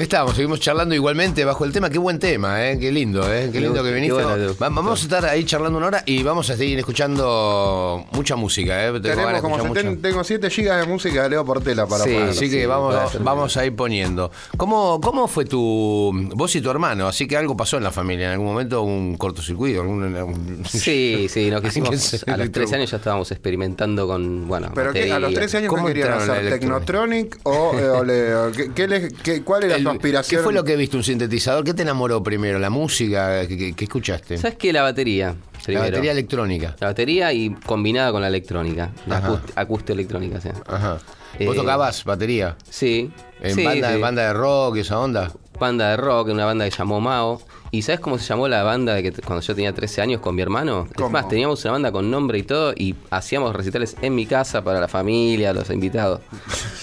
[0.00, 1.90] Aquí estamos, seguimos charlando igualmente bajo el tema.
[1.90, 2.78] Qué buen tema, ¿eh?
[2.78, 3.48] Qué lindo, ¿eh?
[3.52, 4.14] Qué Qué lindo que qué viniste.
[4.14, 4.52] bueno, Edu.
[4.56, 8.82] Va- vamos a estar ahí charlando una hora y vamos a seguir escuchando mucha música,
[8.82, 8.92] ¿eh?
[8.92, 10.08] Tengo ganas Tenemos de como escuchar 70 mucho.
[10.08, 12.28] tengo 7 gigas de música de Leo Portela para Sí, poner.
[12.30, 14.30] Así que Sí, vamos, vamos a ir poniendo.
[14.56, 16.12] ¿Cómo, ¿Cómo fue tu.
[16.34, 17.06] vos y tu hermano?
[17.06, 19.82] Así que algo pasó en la familia, en algún momento un cortocircuito.
[19.82, 22.00] Algún, un- Sí, sí, nos ¿Qué quisimos.
[22.00, 22.76] se A los le 13 tuvo?
[22.76, 24.48] años ya estábamos experimentando con.
[24.48, 25.38] Bueno, Pero que a los batería.
[25.40, 28.88] 13 años ¿Cómo que querían entraron hacer Technotronic o, eh, o le- o ¿qué, qué
[28.88, 30.96] les- qué- cuál era El- ¿Qué fue lo que viste?
[30.96, 31.64] ¿Un sintetizador?
[31.64, 32.58] ¿Qué te enamoró primero?
[32.58, 33.46] ¿La música?
[33.46, 34.38] ¿Qué, qué- qué escuchaste?
[34.38, 34.72] ¿Sabes qué?
[34.72, 35.28] La batería.
[35.28, 35.84] La primero.
[35.84, 36.76] batería electrónica.
[36.80, 38.90] La batería y combinada con la electrónica.
[39.06, 39.28] La Ajá.
[39.28, 40.48] acúst- acústico-electrónica, sí.
[40.66, 40.98] Ajá.
[41.38, 42.56] ¿Vos Eh, tocabas batería?
[42.68, 43.10] Sí.
[43.40, 43.94] ¿En sí, banda, sí.
[43.94, 45.32] en banda de rock y esa onda?
[45.58, 47.40] Banda de rock, una banda que llamó Mao.
[47.72, 50.34] ¿Y sabes cómo se llamó la banda de que cuando yo tenía 13 años con
[50.34, 50.88] mi hermano?
[50.96, 51.06] ¿Cómo?
[51.06, 54.64] Es más, teníamos una banda con nombre y todo y hacíamos recitales en mi casa
[54.64, 56.20] para la familia, los invitados.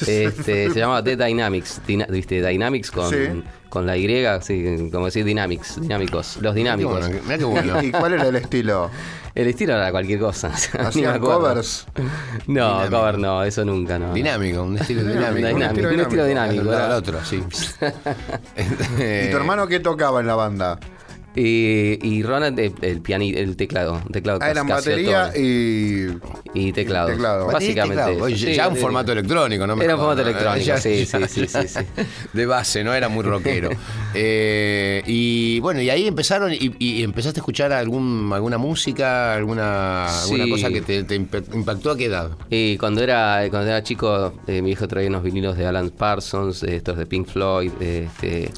[0.07, 1.81] Este, se llamaba The Dynamics.
[1.87, 2.41] Dina- ¿Viste?
[2.47, 3.43] Dynamics con, Sí.
[3.67, 6.99] con la Y, sí, como decir Dynamics, dinámicos, los dinámicos.
[6.99, 7.83] Qué bueno, mirá qué bueno.
[7.83, 8.89] ¿Y cuál era el estilo?
[9.37, 10.47] El estilo era cualquier cosa.
[10.79, 11.85] ¿Hacían covers?
[12.47, 12.97] No, Dinámico.
[12.97, 14.11] cover no, eso nunca, no.
[14.15, 15.47] Dinámico, un estilo dinámico.
[15.47, 16.73] Dinámico, un estilo dinámico.
[16.73, 16.87] Era.
[16.87, 17.35] del otro, sí.
[18.57, 20.79] ¿Y tu hermano qué tocaba en la banda?
[21.39, 24.01] Y, y Ronald, el, piani, el teclado.
[24.11, 25.39] teclado Ah, eran batería Tone.
[25.45, 26.07] y...
[26.55, 27.13] y teclado.
[27.13, 27.17] y
[27.53, 28.03] Básicamente.
[28.03, 28.23] teclado.
[28.23, 29.19] Oye, Sí, ya un formato sí.
[29.19, 29.75] electrónico, ¿no?
[29.75, 30.29] me Era un formato ¿no?
[30.29, 31.79] electrónico, Ya- sí, ya- sí, sí, sí, sí.
[32.33, 33.69] De base, no era muy rockero.
[34.19, 40.07] Eh, y bueno, y ahí empezaron y, y empezaste a escuchar algún, alguna música, alguna,
[40.49, 42.31] cosa que te, te imp- impactó a qué edad.
[42.49, 46.63] Y cuando era, cuando era chico, eh, mi hijo traía unos vinilos de Alan Parsons,
[46.63, 48.49] eh, estos de Pink Floyd, eh, este,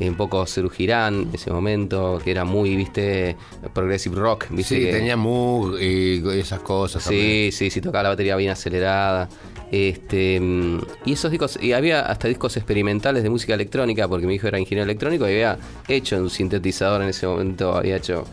[0.00, 3.36] un poco Serú Girán en ese momento, que era muy, viste,
[3.72, 4.74] progressive rock, viste.
[4.76, 7.02] Sí, que- tenía Moog y esas cosas.
[7.04, 9.28] Sí, sí, sí, tocaba la batería bien acelerada.
[9.70, 14.34] Este, mm, y esos discos, y había hasta discos experimentales de música electrónica, porque mi
[14.34, 18.24] hijo era ingeniero electrónico y había hecho un sintetizador en ese momento, había hecho,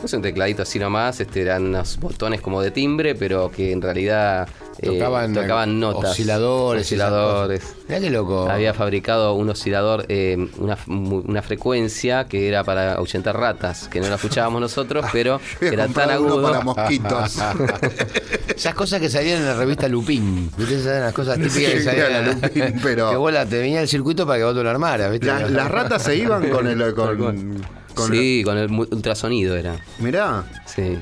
[0.00, 3.72] no sé, un tecladito así nomás, este, eran unos botones como de timbre, pero que
[3.72, 4.46] en realidad
[4.80, 6.10] eh, Tocaban, tocaban notas.
[6.10, 7.60] osciladores Osciladores.
[7.60, 7.76] cosas.
[7.88, 8.48] Mirá qué loco.
[8.50, 14.08] Había fabricado un oscilador, eh, una, una frecuencia que era para ahuyentar ratas, que no
[14.08, 16.42] la escuchábamos nosotros, pero Voy a era tan comprar uno agudo.
[16.50, 17.36] para mosquitos.
[18.56, 20.50] Esas cosas que salían en la revista Lupín.
[20.56, 20.76] ¿Viste?
[20.76, 23.88] Esas las cosas típicas que salían era Lupín, pero- Que vos la- te venía el
[23.88, 25.26] circuito para que vos te lo armaras, ¿viste?
[25.26, 26.94] La- las ratas se iban con el...
[26.94, 27.16] Con,
[27.94, 29.76] con sí, con el ultrasonido era.
[29.98, 30.44] Mirá.
[30.66, 30.98] Sí.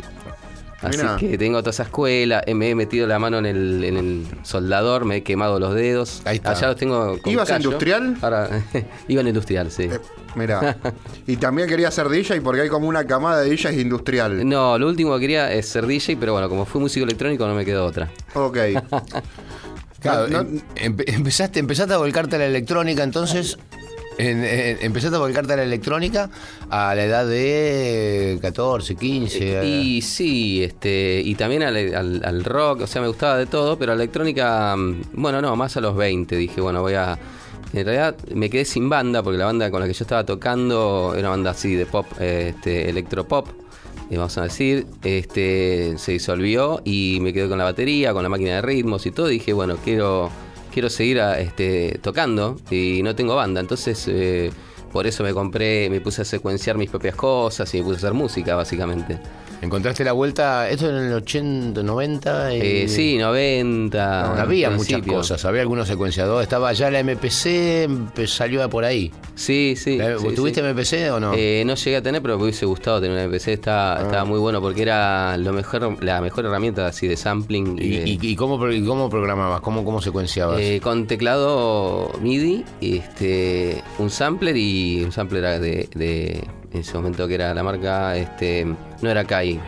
[0.82, 1.16] Así Mirá.
[1.16, 4.26] que tengo toda esa escuela, eh, me he metido la mano en el, en el
[4.42, 6.22] soldador, me he quemado los dedos.
[6.24, 6.50] Ahí está.
[6.50, 7.66] Allá los tengo con ¿Ibas a callo.
[7.70, 8.16] industrial?
[8.20, 8.48] Ahora,
[9.08, 9.84] iba en industrial, sí.
[9.84, 10.00] Eh,
[10.34, 10.76] Mirá.
[11.26, 14.48] y también quería ser DJ porque hay como una camada de DJs industrial.
[14.48, 17.54] No, lo último que quería es ser DJ, pero bueno, como fui músico electrónico no
[17.54, 18.10] me quedó otra.
[18.34, 18.58] Ok.
[20.00, 23.56] Claro, No, em- empe- empezaste, empezaste a volcarte a la electrónica, entonces.
[24.18, 26.30] En- en- empezaste a volcarte a la electrónica
[26.70, 29.64] a la edad de 14, 15.
[29.64, 33.78] Y sí, este, y también al, al- al rock, o sea, me gustaba de todo,
[33.78, 37.18] pero a la electrónica, mm, bueno, no, más a los 20 dije, bueno, voy a...
[37.74, 41.12] En realidad me quedé sin banda, porque la banda con la que yo estaba tocando
[41.14, 43.48] era una banda así de pop, eh, este, electropop,
[44.10, 48.28] eh, vamos a decir, este, se disolvió y me quedé con la batería, con la
[48.28, 50.28] máquina de ritmos y todo, y dije, bueno, quiero,
[50.72, 54.06] quiero seguir a- este, tocando y no tengo banda, entonces...
[54.08, 54.50] eh,
[54.92, 57.98] por eso me compré, me puse a secuenciar mis propias cosas y me puse a
[58.00, 59.18] hacer música, básicamente.
[59.62, 62.52] Encontraste la vuelta, esto en el 80, 90.
[62.52, 64.42] y- Eh, sí, 90.
[64.42, 66.42] había muchas cosas, había algunos secuenciadores.
[66.46, 67.88] Estaba ya la MPC,
[68.26, 69.12] salió por ahí.
[69.36, 69.98] Sí, sí.
[70.34, 70.66] ¿Tuviste sí.
[70.66, 71.32] MPC o no?
[71.36, 73.52] Eh, no llegué a tener, pero me hubiese gustado tener una MPC.
[73.52, 74.02] Estaba, Ah.
[74.02, 77.78] estaba muy bueno porque era lo mejor, la mejor herramienta así de sampling.
[77.80, 79.60] ¿Y, de- y- y cómo, cómo programabas?
[79.60, 80.60] ¿Cómo, cómo secuenciabas?
[80.60, 87.26] eh, con teclado MIDI, este, un sampler y un sampler de, de- en ese momento
[87.28, 88.64] que era la marca, este,
[89.00, 89.60] no era Kai,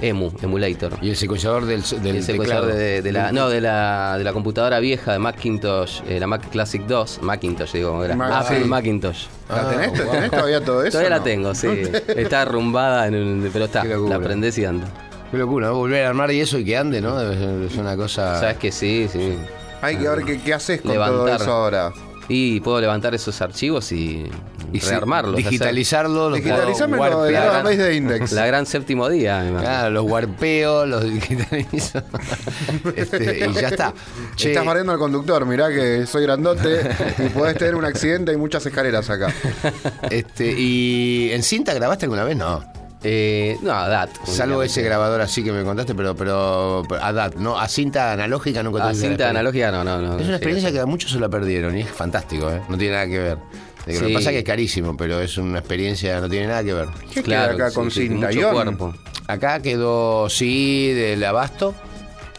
[0.00, 0.92] Emu, Emulator.
[1.00, 2.78] y el secuenciador del, del el secuenciador teclado.
[2.78, 6.50] de, de la no de la, de la computadora vieja de Macintosh eh, la Mac
[6.50, 8.68] Classic 2 Macintosh digo era Ma- Apple sí.
[8.68, 10.12] Macintosh ¿La tenés, Ah, wow.
[10.12, 10.90] ¿Tenés todavía todo eso?
[10.90, 11.24] todavía la no?
[11.24, 11.68] tengo sí
[12.16, 14.86] está arrumbada en un- pero está la prendés y anda
[15.30, 15.74] Qué locura, ¿no?
[15.76, 17.20] volver a armar y eso y que ande, ¿no?
[17.20, 18.38] Es una cosa.
[18.40, 19.34] sabes que sí sí
[19.80, 21.40] Hay que ver qué, qué haces con todo Levantar.
[21.40, 21.92] eso ahora.
[22.28, 24.26] y puedo levantar esos archivos y,
[24.74, 28.32] Y rearmarlos Digitalizarlo, los Digitalizame lo de la base de Index.
[28.32, 29.60] la gran séptimo día imagino.
[29.60, 32.02] Claro, los warpeos, los digitalizo.
[32.96, 33.94] Este, y ya está.
[34.34, 36.80] Che, Estás mareando al conductor, mirá que soy grandote
[37.18, 39.32] y podés tener un accidente y muchas escaleras acá.
[40.10, 42.36] este, ¿Y en cinta grabaste alguna vez?
[42.36, 42.64] No.
[43.06, 47.58] Eh, no DAT Salvo ese grabador así que me contaste, pero, pero, a DAT, ¿no?
[47.58, 50.86] A cinta analógica nunca a cinta analógica no no no Es una experiencia que a
[50.86, 52.62] muchos se la perdieron y es fantástico, ¿eh?
[52.66, 53.38] No tiene nada que ver.
[53.86, 54.14] Lo que Sí.
[54.14, 56.88] pasa es que es carísimo, pero es una experiencia, no tiene nada que ver.
[57.12, 58.28] ¿Qué Claro, queda acá sí, con sí, cinta?
[58.28, 58.94] mucho cuerpo.
[59.26, 61.74] Acá quedó, sí, del abasto.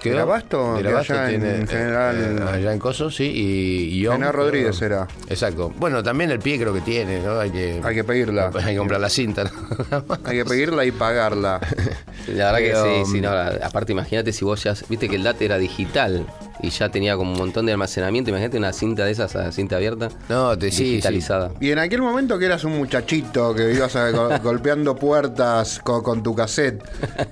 [0.04, 0.76] ¿Del Abasto?
[0.76, 3.24] Del Que abasto allá en tiene, General- eh, allá en Coso, sí.
[3.24, 5.08] Y, y Ion, General Rodríguez pero- era.
[5.30, 5.74] Exacto.
[5.78, 7.40] Bueno, también el pie creo que tiene, ¿no?
[7.40, 8.52] Hay que, Hay que pedirla.
[8.64, 9.46] hay que comprar la cinta.
[9.46, 10.06] ¿no?
[10.26, 11.60] Hay que pedirla y pagarla.
[12.28, 15.16] La verdad Pero, que sí, sí, no, la- aparte imagínate si vos ya, viste que
[15.16, 16.28] el DAT era digital
[16.66, 19.76] y ya tenía como un montón de almacenamiento, imagínate una cinta de esas, a cinta
[19.78, 20.84] abierta, No, te sí, sí.
[20.92, 21.52] digitalizada.
[21.60, 26.04] Y en aquel momento que eras un muchachito que ibas a- go- golpeando puertas co-
[26.04, 26.84] con, tu cassette,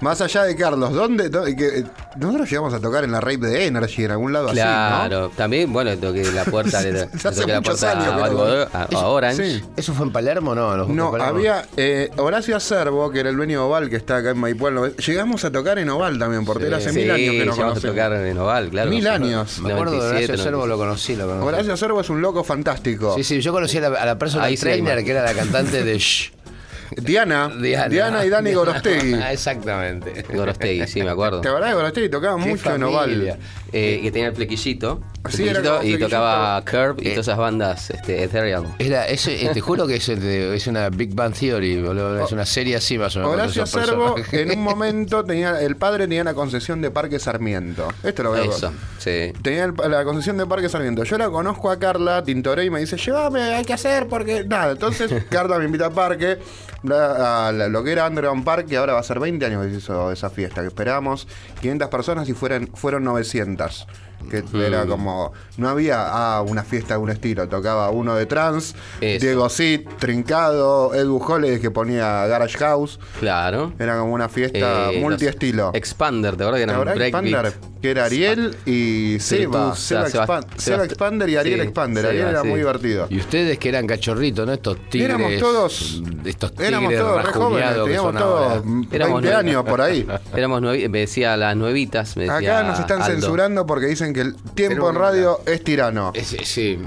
[0.01, 1.29] más allá de Carlos, ¿dónde?
[1.29, 1.83] dó- que, eh,
[2.17, 5.71] nosotros llegamos a tocar en la rave de Energy en algún lado así, Claro, también,
[5.73, 9.59] bueno, toqué la puerta, hace toqué la muchos puerta años a, a- a Orange.
[9.59, 9.63] Sí.
[9.77, 10.75] ¿Eso fue en Palermo no?
[10.77, 11.37] ¿No, No, Palermo?
[11.37, 14.95] había eh, Horacio Acervo, que era el dueño de Oval, que está acá en Maipuelo.
[14.95, 17.59] Llegamos a tocar en Oval también, porque él hace Sí, mil años que no llegamos
[17.59, 17.95] a conocemos.
[17.95, 18.89] tocar en Oval, claro.
[18.89, 19.59] Mil nosotros, años.
[19.59, 20.69] Me acuerdo de 97, Horacio Servo, 96.
[20.69, 21.47] lo conocí, lo conocí.
[21.47, 23.15] Horacio Acervo es un loco fantástico.
[23.15, 25.97] Sí, sí, yo conocí a la, a la personal trainer, que era la cantante de
[25.97, 26.31] Shh.
[27.01, 27.49] Diana,
[27.89, 29.13] Diana, y Dani Gorostegui.
[29.31, 30.23] Exactamente.
[30.33, 31.41] Gorostegui, sí, me acuerdo.
[31.41, 32.09] ¿Te acordás de Gorostegui?
[32.09, 32.83] Tocaba Qué mucho en.
[32.83, 33.37] Oval.
[33.75, 36.05] Eh, que tenía el flequillito, el Sí, y flequillito.
[36.05, 37.11] tocaba Curve y Eh.
[37.11, 38.67] todas esas bandas este, Ethereal.
[38.77, 39.17] Era, eh,
[39.51, 43.21] te juro que es, una Big Bang Theory, boludo, es una serie así más o
[43.21, 43.33] menos.
[43.33, 44.31] Horacio personajes.
[44.33, 47.87] en un momento tenía, el padre tenía la concesión de Parque Sarmiento.
[48.03, 49.33] Esto lo a Eso, sí.
[49.41, 51.03] Tenía el- la concesión de Parque Sarmiento.
[51.03, 54.43] Yo la conozco a Carla, tintoré y me dice, llévame, hay que hacer porque...
[54.45, 56.37] Nada, entonces Carla me invita a Parque,
[56.83, 59.71] la- la- lo que era Underground Park, que ahora va a ser 20 años que
[59.71, 61.27] se hizo esa fiesta, que esperábamos
[61.61, 63.87] 500 personas y fueron, fueron 900.
[64.29, 65.97] Que era como, no había
[66.37, 69.25] ah, una fiesta de un estilo, tocaba uno de trans, Eso.
[69.25, 73.73] Diego Cid, Trincado, Edu Holes que ponía Garage House, Claro.
[73.79, 75.71] era como una fiesta Eh, multiestilo.
[75.73, 77.45] Expander, ¿te acuerdas que ¿Te eran acordás de breakbeat?
[77.45, 77.73] Expander?
[77.83, 79.75] Que era Ariel y Seba.
[79.75, 80.07] Seba,
[80.55, 82.05] Seba Expander y Ariel sí, Expander.
[82.05, 82.47] Ariel era sí.
[82.47, 83.07] muy divertido.
[83.09, 84.53] Y ustedes que eran cachorritos, ¿no?
[84.53, 85.09] Estos tigres.
[85.09, 88.61] Éramos todos- Estos tigres Éramos todos re jóvenes, teníamos todos ahora.
[88.63, 90.07] 20 Éramos nueve- años por ahí.
[90.35, 93.13] Éramos me decía las nuevitas, me decía Acá nos están Aldo.
[93.15, 96.11] censurando porque dicen que el tiempo en radio es tirano.
[96.23, 96.37] Sí.
[96.43, 96.79] sí.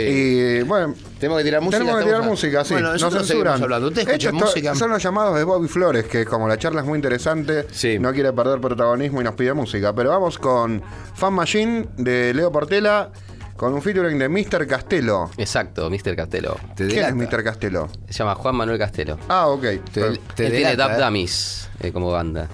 [0.00, 1.78] Y bueno, Tenemos que tirar música.
[1.78, 2.74] tenemos que tirar música, sí.
[2.74, 3.62] Bueno, nos censuran.
[3.62, 3.86] hablando.
[3.88, 4.74] Ustedes Esto escuchan es to- música.
[4.74, 7.98] Son los llamados de Bobby Flores, que como la charla es muy interesante, Sí.
[8.00, 9.92] no quiere perder protagonismo y nos pide música.
[9.94, 10.82] Pero vamos con
[11.14, 13.10] Fan Machine de Leo Portela,
[13.56, 14.66] con un featuring de Mr.
[14.66, 15.30] Castelo.
[15.36, 16.16] Exacto, Mr.
[16.16, 16.56] Castelo.
[16.74, 17.14] Te ¿Quién es.
[17.14, 17.44] Mr.
[17.44, 17.88] Castelo?
[18.08, 19.18] Se llama Juan Manuel Castelo.
[19.28, 19.62] Ah, ok.
[19.62, 19.78] Te,
[20.34, 20.96] te Él tiene Dub ¿eh?
[20.98, 22.48] Dummies eh, como banda.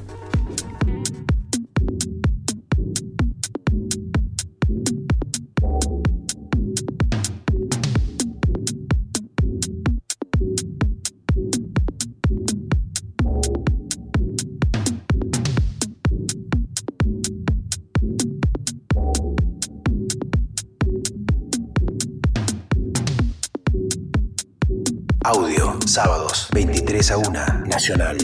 [27.02, 28.16] Sábados, 23 a 1, Nacional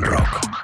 [0.00, 0.63] Rock.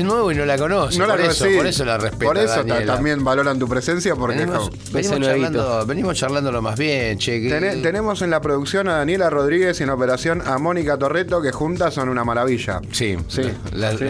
[0.00, 0.98] Es nuevo y no la conoce.
[0.98, 1.56] No la por, eso, conocí.
[1.56, 2.24] por eso la respeto.
[2.24, 2.94] Por eso Daniela.
[2.94, 7.40] también valoran tu presencia porque Venimos, venimos charlando, venimos charlándolo más bien, che.
[7.82, 11.94] tenemos en la producción a Daniela Rodríguez y en operación a Mónica Torreto, que juntas
[11.94, 12.80] son una maravilla.
[12.92, 13.42] Sí, Sí,
[13.72, 14.04] la- sí.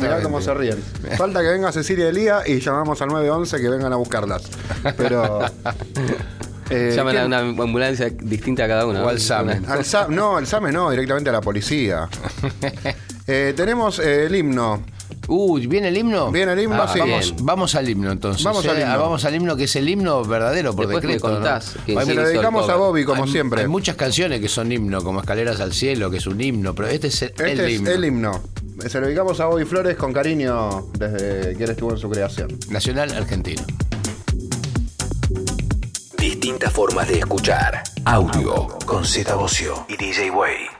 [0.00, 0.82] Mirá, cómo se ríen.
[1.16, 4.42] Falta que venga Cecilia Elía y llamamos al 911 que vengan a buscarlas.
[4.96, 5.40] Pero.
[6.70, 9.04] eh, Llaman a ¿quién- una ambulancia distinta a cada una.
[9.04, 9.60] O al SAME.
[9.68, 12.08] Al SAM- no, el SAME no, directamente a la policía.
[13.28, 14.84] Eh, tenemos eh, el himno.
[15.28, 16.30] Uy, ¿viene el himno?
[16.30, 16.98] Viene el himno, Ah, sí.
[17.00, 18.44] Vamos, vamos al himno entonces.
[18.44, 18.98] Vamos al eh, himno.
[19.00, 21.28] Vamos al himno que es el himno verdadero por Después decreto.
[21.28, 21.34] ¿no?
[21.34, 22.76] contás que sí Se lo dedicamos a.
[22.76, 23.62] Bobby, como hay, siempre.
[23.62, 26.88] hay muchas canciones que son himno, como Escaleras al Cielo, que es un himno, pero
[26.88, 27.90] este es el, Este el es himno.
[27.90, 28.40] el himno.
[28.88, 32.56] Se lo dedicamos a Bobby Flores con cariño desde que él estuvo en su creación.
[32.70, 33.62] Nacional argentino.
[36.18, 37.82] Distintas formas de escuchar.
[38.04, 40.75] Audio con Z Bocio y DJ Way.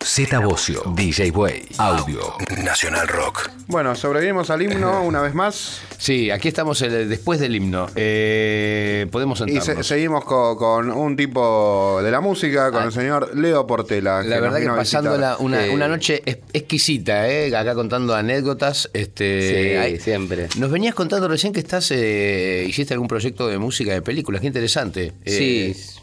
[0.00, 1.66] Z Bocio, DJ Way.
[1.78, 3.50] Audio Nacional Rock.
[3.66, 5.80] Bueno, sobrevivimos al himno una vez más.
[5.98, 7.86] Sí, aquí estamos el- después del himno.
[7.94, 9.86] Eh, podemos Y sentarnos.
[9.86, 14.18] seguimos co- con, un tipo de la música, con el señor Leo Portela.
[14.18, 14.22] Ah.
[14.24, 15.44] La nos verdad que vino a pasándola visitar.
[15.46, 17.54] una, Eh, una noche es- exquisita, ¿eh?
[17.54, 18.90] acá contando anécdotas.
[18.92, 20.48] Este, Sí, hay- siempre.
[20.58, 24.46] Nos venías contando recién que estás eh, hiciste algún proyecto de música de películas, qué
[24.48, 25.12] interesante.
[25.24, 25.97] Eh, Sí.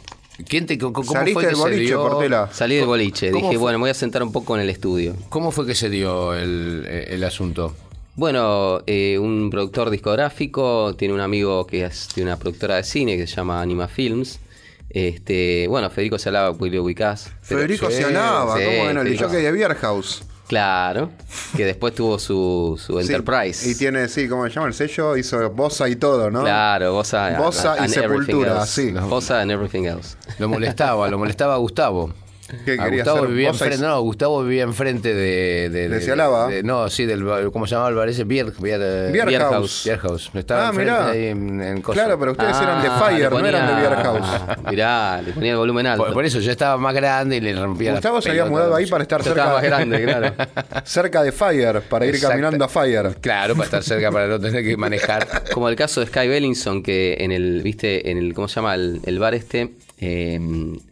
[0.48, 2.50] ¿Quién te, ¿Cómo Saliste fue que del se boliche, dio- Portela.
[2.52, 3.62] Salí del boliche, ¿Cómo dije, fue?
[3.62, 5.16] bueno, me voy a sentar un poco en el estudio.
[5.30, 7.74] ¿Cómo fue que se dio el, el asunto?
[8.16, 13.18] Bueno, eh, un productor discográfico, tiene un amigo que es, tiene una productora de cine
[13.18, 14.40] que se llama Anima Films.
[14.90, 17.32] Este, bueno, Federico se hablaba, ubicás.
[17.48, 19.02] Pero- Federico Sí, se alaba, sí, ¿cómo bueno?
[19.02, 19.30] El Federico.
[19.30, 20.24] de Beer House.
[20.48, 21.10] Claro,
[21.56, 23.68] que después tuvo su, su Sí, Enterprise.
[23.68, 25.18] Y tiene, sí, ¿cómo se llama el sello?
[25.18, 26.42] Hizo Bossa y todo, ¿no?
[26.42, 28.92] Claro, Bosa, Bosa y and everything Sepultura, sí.
[28.92, 30.16] Bosa and everything else.
[30.38, 32.14] Lo molestaba, lo molestaba a Gustavo.
[32.64, 33.30] ¿Qué A Gustavo hacer?
[33.30, 35.70] vivía enfrente, no, Gustavo vivía enfrente de...
[35.70, 38.24] De, ¿De no, sí, del, ¿cómo se llamaba el bar ese?
[38.24, 39.42] Bier, Bier.
[39.42, 39.84] House.
[39.86, 40.32] Beer House.
[40.34, 41.10] Estaba Ah, mirá.
[41.10, 41.82] ahí en, en.
[41.82, 44.28] Claro, pero ustedes eran de Ah, Fire, no eran de House.
[44.70, 46.06] Mirá, le ponía el volumen alto.
[46.06, 48.86] Por, por eso yo estaba más grande y le rompía Gustavo se había mudado ahí
[48.88, 50.34] para estar estaba cerca, más grande, claro.
[50.86, 52.32] cerca de Fire, para ir Exacto.
[52.32, 53.16] caminando a Fire.
[53.22, 55.44] Claro, para estar cerca, para no tener que manejar.
[55.54, 58.76] Como el caso de Sky Bellinson, que en el, viste, en el, ¿cómo se llama?
[58.76, 60.40] El, el bar este, eh,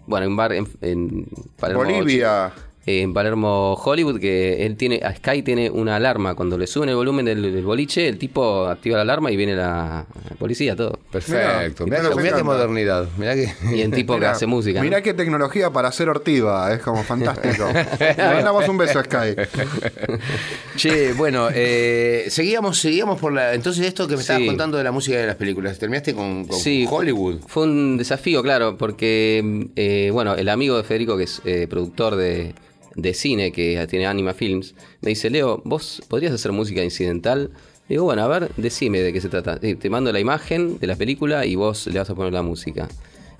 [0.07, 1.27] bueno, un bar en, en
[1.59, 1.83] Palermo.
[1.83, 2.51] Bolivia.
[2.85, 6.35] En Palermo, Hollywood, que él tiene, a Sky tiene una alarma.
[6.35, 9.55] Cuando le suben el volumen del, del boliche, el tipo activa la alarma y viene
[9.55, 10.99] la, la policía, todo.
[11.11, 11.85] Perfecto.
[11.85, 13.07] Mirá, Mirá, nos mirá qué modernidad.
[13.17, 13.49] Mirá que...
[13.73, 14.79] Y en tipo que hace música.
[14.79, 14.83] ¿no?
[14.83, 17.67] Mirá qué tecnología para hacer ortiva, es como fantástico.
[17.99, 19.35] Le mandamos un beso a Sky.
[20.75, 23.53] Che, bueno, eh, seguíamos, seguíamos por la.
[23.53, 24.47] Entonces, esto que me estabas Sí.
[24.47, 27.39] contando de la música de las películas, terminaste con, con Sí, Hollywood.
[27.47, 32.15] Fue un desafío, claro, porque, eh, bueno, el amigo de Federico, que es eh, productor
[32.15, 32.53] de,
[32.95, 37.51] de cine, que tiene Anima Films, me dice, Leo, ¿vos podrías hacer música incidental?
[37.89, 39.59] Digo, bueno, a ver, decime de qué se trata.
[39.61, 42.41] Eh, Te mando la imagen de la película y vos le vas a poner la
[42.41, 42.87] música.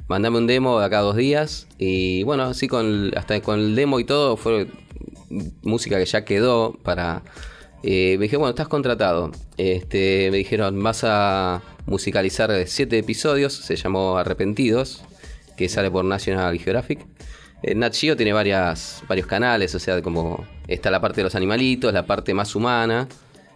[0.07, 3.75] Mandame un demo de acá a dos días y bueno, así con hasta con el
[3.75, 4.67] demo y todo fue
[5.61, 7.23] música que ya quedó para...
[7.83, 9.31] eh, me dije, bueno, estás contratado.
[9.57, 15.03] Este, me dijeron, vas a musicalizar siete episodios, se llamó Arrepentidos,
[15.55, 17.05] que sale por National Geographic.
[17.63, 21.35] Eh, Nat Geo tiene varias, varios canales, o sea, como está la parte de los
[21.35, 23.07] animalitos, la parte más humana.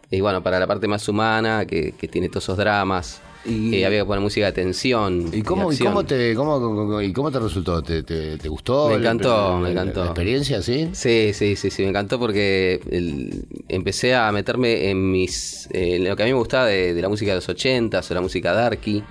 [0.10, 3.86] Y bueno, para la parte más humana, que, que tiene todos esos dramas, Y- eh,
[3.86, 5.30] había que poner música de tensión.
[5.34, 7.84] ¿Y cómo, y cómo, te, cómo, ¿Y cómo te resultó?
[7.84, 8.88] ¿Te, te, te gustó?
[8.88, 10.00] Me encantó, la- me encantó.
[10.02, 10.90] ¿La experiencia, sí?
[10.94, 16.16] Sí, sí, sí, sí, me encantó porque el- empecé a meterme en mis en lo
[16.16, 18.54] que a mí me gustaba de, de la música de los 80 o la música
[18.54, 19.04] darky,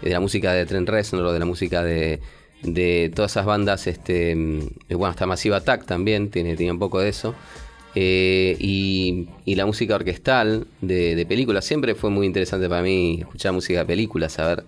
[0.00, 2.20] de la música de Trent Reznor, o de la música de,
[2.64, 7.08] de todas esas bandas, este, mm, bueno, hasta Massive Attack también tiene, un poco de
[7.08, 7.34] eso.
[7.94, 13.18] Eh, y, y la música orquestal de, de películas siempre fue muy interesante para mí
[13.20, 14.64] escuchar música de películas, saber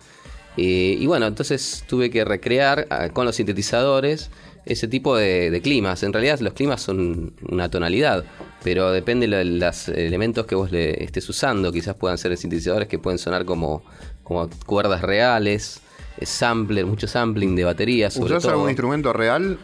[0.56, 4.30] eh, y bueno, entonces tuve que recrear ah, con los sintetizadores
[4.64, 6.02] ese tipo de, climas.
[6.02, 8.24] En realidad los climas son una tonalidad,
[8.64, 11.72] pero depende de los elementos que vos le estés usando.
[11.72, 13.82] Quizás puedan ser sintetizadores que pueden sonar como,
[14.24, 15.85] como cuerdas reales, eh,
[16.22, 18.14] sampler, mucho sampling de baterías.
[18.14, 18.52] Sobre ¿Usás todo.
[18.52, 19.58] algún instrumento real?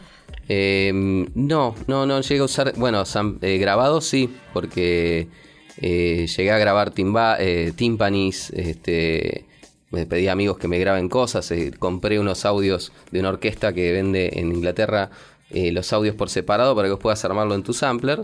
[0.49, 0.91] Eh,
[1.35, 2.73] no, no, no llegué a usar.
[2.77, 5.29] Bueno, sam- eh, grabado sí, porque
[5.81, 8.51] eh, llegué a grabar timba, eh, timpanis.
[8.51, 9.47] Este,
[9.91, 11.53] me pedí a amigos que me graben cosas.
[11.79, 15.11] compré unos audios de una orquesta que vende en Inglaterra
[15.51, 18.21] los audios por separado para que vos puedas armarlo en tu sampler.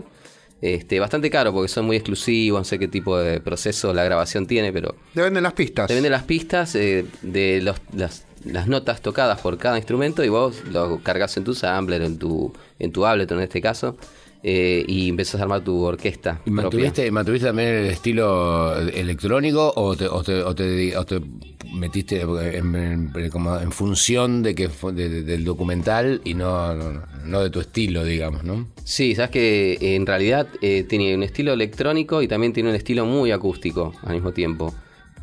[0.61, 4.45] Este, bastante caro porque son muy exclusivos, no sé qué tipo de proceso la grabación
[4.45, 5.87] tiene, pero Te venden las pistas.
[5.87, 10.29] te venden las pistas eh, de los- las, las notas tocadas por cada instrumento y
[10.29, 13.95] vos lo cargas en tu sampler, en tu, en tu Ableton en este caso,
[14.43, 16.41] eh, y empezás a armar tu orquesta.
[16.45, 21.21] ¿Y mantuviste, mantuviste también el estilo electrónico o te, o te, o te- o te
[21.73, 27.03] metiste en, en- como en función de que de- de- del documental y no, no,
[27.25, 28.67] no de tu estilo, digamos, ¿no?
[28.83, 32.75] Sí, sabes que eh, en realidad eh, tiene un estilo electrónico y también tiene un
[32.75, 34.73] estilo muy acústico al mismo tiempo.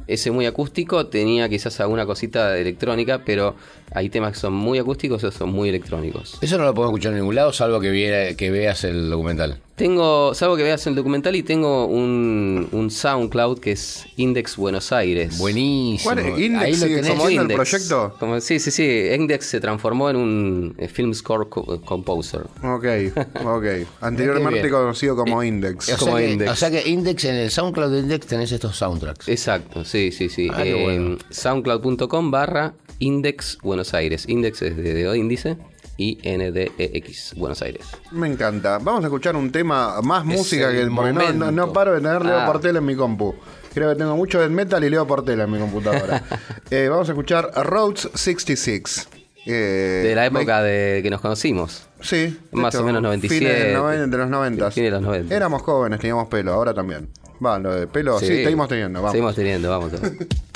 [0.07, 3.57] Ese muy acústico tenía quizás alguna cosita electrónica, pero
[3.93, 6.39] hay temas que son muy acústicos otros son muy electrónicos.
[6.41, 9.61] Eso no lo podemos escuchar en ningún lado, salvo que, viera- que veas el documental.
[9.77, 14.91] Tengo, salvo que veas el documental y tengo un, un SoundCloud que es Index Buenos
[14.91, 15.37] Aires.
[15.37, 16.15] Buenísimo.
[16.15, 16.39] ¿Cuál es?
[16.39, 17.11] ¿Index Ahí lo tenés.
[17.11, 18.17] como Como el proyecto?
[18.19, 19.09] Como- sí, sí, sí.
[19.15, 22.47] Index se transformó en un eh, film score co- composer.
[22.65, 22.87] Ok,
[23.45, 23.65] ok.
[24.01, 25.93] Anteriormente conocido como Index.
[25.93, 26.51] O como sea, que, Index.
[26.51, 29.29] o sea que Index en el SoundCloud de Index tenés estos soundtracks.
[29.29, 30.49] Exacto, sí, sí, sí.
[30.55, 31.19] Ah, Eh, bueno.
[31.29, 34.25] Soundcloud.com barra Index Buenos Aires.
[34.27, 35.59] Index es de dedo índice
[35.97, 37.87] y NDEX Buenos Aires.
[38.13, 38.79] Me encanta.
[38.79, 41.73] Vamos a escuchar un tema más Es música el que porque no, no, no momento.
[41.73, 42.47] paro de tener Leo Ah.
[42.47, 43.35] Portela en mi compu.
[43.75, 46.23] Creo que tengo mucho death metal y Leo Portela en mi computadora.
[46.71, 49.09] Eh, vamos a escuchar Roads 66.
[49.47, 51.87] Eh, De la me- época de que nos conocimos.
[52.01, 52.37] Sí.
[52.51, 53.47] Más o menos 97.
[53.47, 54.71] Fines de los 90.
[54.73, 55.35] Fines de los 90.
[55.35, 57.09] Éramos jóvenes, teníamos pelo, ahora también.
[57.45, 59.13] Va, lo de pelo, sí, seguimos teniendo, vamos.
[59.13, 59.93] Seguimos teniendo, vamos.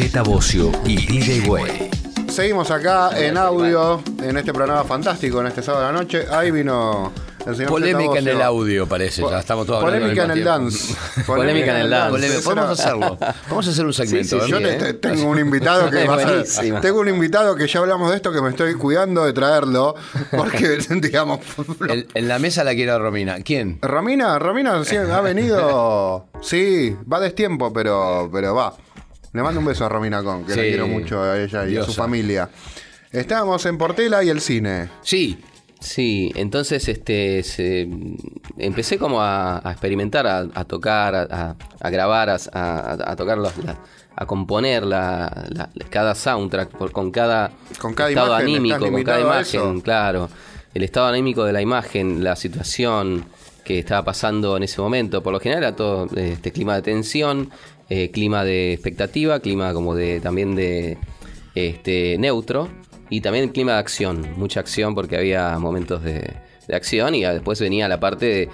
[0.00, 1.90] Z Bocio y DJ Way.
[2.30, 6.24] Seguimos acá en audio, en este programa fantástico, en este sábado de la noche.
[6.30, 7.12] Ahí vino
[7.46, 9.20] el señor Polémica en el audio, parece.
[9.20, 10.94] Ya estamos todos hablando Polémica en el dance.
[11.26, 12.40] Polémica en el dance.
[12.42, 13.18] Podemos hacerlo.
[13.50, 14.38] Vamos a hacer un segmento.
[14.40, 14.50] Sí, sí.
[14.50, 14.76] Yo te- ¿eh?
[14.78, 18.16] te- tengo un invitado que Es va a tengo un invitado que ya hablamos de
[18.16, 19.96] esto que me estoy cuidando de traerlo
[20.34, 21.40] porque digamos
[21.90, 23.36] El- en la mesa la quiero a Romina.
[23.42, 23.78] ¿Quién?
[23.82, 26.24] Romina, Romina sí, ha venido.
[26.40, 28.74] Sí, va a destiempo, pero, pero va.
[29.32, 31.76] Le mando un beso a Romina Con, que la Sí, quiero mucho a ella y
[31.76, 32.48] a su familia.
[33.12, 34.88] Estábamos en Portela y el cine.
[35.02, 35.38] Sí.
[35.80, 37.88] Sí, entonces este se-
[38.58, 41.56] empecé como a, a experimentar, a, a tocar, a,
[41.90, 43.78] grabar, a, a- a tocar los- la-
[44.14, 47.50] a componer la, la- cada soundtrack por- con cada,
[47.80, 50.28] Con cada estado imagen, anímico, con cada imagen, claro.
[50.74, 53.24] El estado anímico de la imagen, la situación
[53.64, 55.22] que estaba pasando en ese momento.
[55.22, 57.50] Por lo general era todo este clima de tensión,
[57.90, 60.96] eh, clima de expectativa, clima como de también de
[61.54, 62.68] este neutro
[63.10, 66.34] y también clima de acción, mucha acción porque había momentos de,
[66.72, 68.48] acción y después venía la parte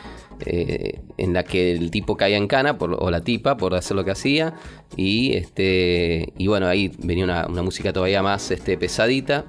[0.47, 4.07] eh, en la que el tipo caía en cana o la tipa por hacer lo
[4.07, 4.55] que hacía
[4.97, 9.45] y este bueno ahí venía una, una música todavía más este pesadita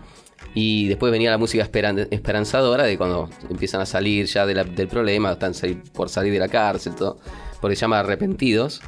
[0.53, 5.33] y después venía la música esperan- esperanzadora de cuando empiezan a salir ya del problema,
[5.33, 5.53] están
[5.93, 7.19] por salir de la cárcel, todo,
[7.61, 8.81] porque se llama Arrepentidos.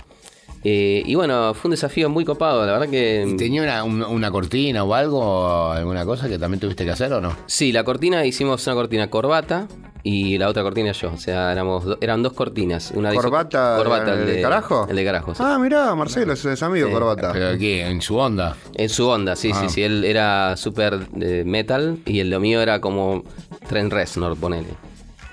[0.63, 3.35] Eh, y bueno, fue un desafío muy copado, la verdad que...
[3.37, 7.21] ¿Tenía una, una- una cortina o algo, alguna cosa que también tuviste que hacer o
[7.21, 7.35] no?
[7.45, 9.67] Sí, la cortina hicimos una cortina corbata
[10.03, 11.11] y la otra cortina yo.
[11.13, 12.91] O sea, éramos do- eran dos cortinas.
[12.95, 14.85] Una ¿Corbata, corbata, el de carajo?
[14.89, 15.43] El de carajo, sí.
[15.45, 16.93] Ah, mirá, Marcelo, es, es amigo Sí.
[16.93, 17.31] Corbata.
[17.31, 18.55] Pero aquí, en su onda.
[18.75, 19.59] En su onda, sí, Ah.
[19.61, 19.83] sí, sí.
[19.83, 23.23] Él era super eh, metal y el lo mío era como
[23.67, 24.67] Tren Reznor, ponele.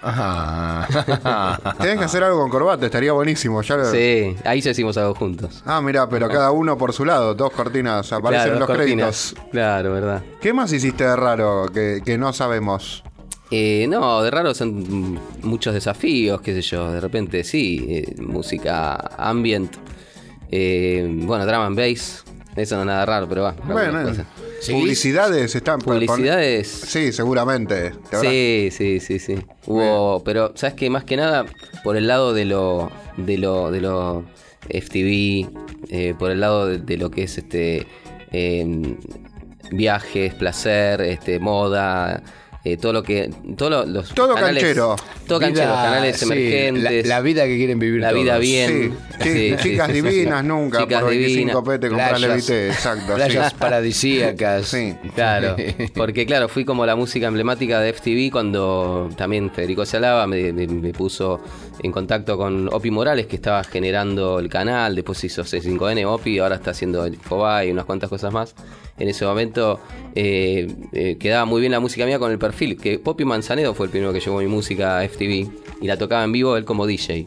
[0.03, 1.75] Ajá.
[1.81, 3.61] Tenés que hacer algo con Corbata, estaría buenísimo.
[3.63, 5.63] Ya lo- Sí, ahí ya hicimos algo juntos.
[5.67, 8.77] Ah, mirá, pero cada uno por su lado, dos cortinas, aparecen Claro, en los dos
[8.77, 9.33] créditos.
[9.35, 9.51] cortinas.
[9.53, 10.23] Claro, verdad.
[10.41, 13.03] ¿Qué más hiciste de raro que, que no sabemos?
[13.51, 16.91] Eh, no, de raro son muchos desafíos, qué sé yo.
[16.91, 19.73] De repente, sí, eh, música ambient.
[20.51, 22.25] eh, bueno, drum and bass.
[22.57, 23.53] Eso no es nada raro, pero va.
[23.65, 24.27] Bueno, cosas.
[24.61, 24.81] ¿Seguís?
[24.83, 26.67] publicidades están por- Publicidades.
[26.69, 27.91] Sí, seguramente.
[28.11, 29.37] ¿Te habrás- Sí, sí, sí, sí.
[29.67, 31.45] Hubo, pero sabes que más que nada
[31.85, 34.25] por el lado de lo, de lo, de lo
[34.71, 35.49] FTV,
[35.91, 37.87] eh, por el lado de, de lo que es este
[38.33, 38.97] eh,
[39.71, 42.23] viajes, placer, este moda.
[42.73, 43.31] Eh, todo lo que.
[43.57, 44.97] Todo lo- los Todo canales- canchero.
[45.27, 47.07] Todo canchero, canales sí, emergentes.
[47.07, 48.97] La, la vida que quieren vivir la vida bien.
[49.21, 50.47] Sí, Sí, chi- sí, chicas divinas sí.
[50.49, 51.63] nunca, Chicas por 25 divinas.
[51.65, 53.15] pete comprar Playas- Levité, exacto.
[53.15, 53.57] Playas sí.
[53.59, 54.67] paradisíacas.
[54.67, 54.95] Sí.
[55.15, 55.57] Claro,
[55.95, 60.67] porque claro, fui como la música emblemática de FTV cuando también Federico Salava me, me-
[60.67, 61.41] me puso
[61.83, 66.57] en contacto con Opi Morales, que estaba generando el canal, después hizo C5N Opi, ahora
[66.57, 68.55] está haciendo el Fobay y unas cuantas cosas más.
[68.99, 69.79] En ese momento
[70.15, 73.87] eh, eh, quedaba muy bien la música mía con el perfil, que Poppy Manzanedo fue
[73.87, 75.49] el primero que llevó mi música a FTV
[75.81, 77.27] y la tocaba en vivo él como DJ.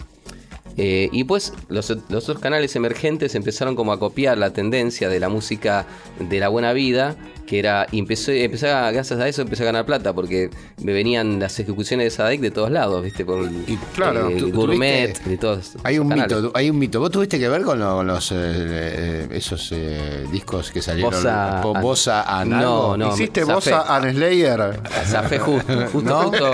[0.78, 5.20] Eh, y pues los, los otros canales emergentes empezaron como a copiar la tendencia de
[5.20, 5.86] la música
[6.20, 7.18] de la buena vida,
[7.50, 10.52] que era, y empezó, empecé a- gracias a eso empecé a ganar plata, porque
[10.84, 13.26] me venían las ejecuciones de Sadek de todos lados, ¿viste?
[13.26, 15.72] Por el, Y, claro, eh, tú- gourmet, tuviste- de todos.
[15.84, 16.38] Hay un canales.
[16.38, 17.00] mito, hay un mito.
[17.00, 21.12] ¿Vos tuviste que ver con, lo- con los eh, eh, esos eh, discos que salieron?
[21.12, 22.98] Bossa- Po- Bossa and No, algo?
[22.98, 23.14] no.
[23.16, 23.54] ¿Hiciste zafé.
[23.72, 24.80] Bossa and Slayer?
[25.08, 26.24] Zafé justo, justo, ¿No?
[26.30, 26.52] justo.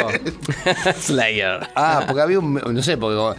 [1.02, 1.60] Slayer.
[1.76, 3.38] Ah, porque había un, no sé, porque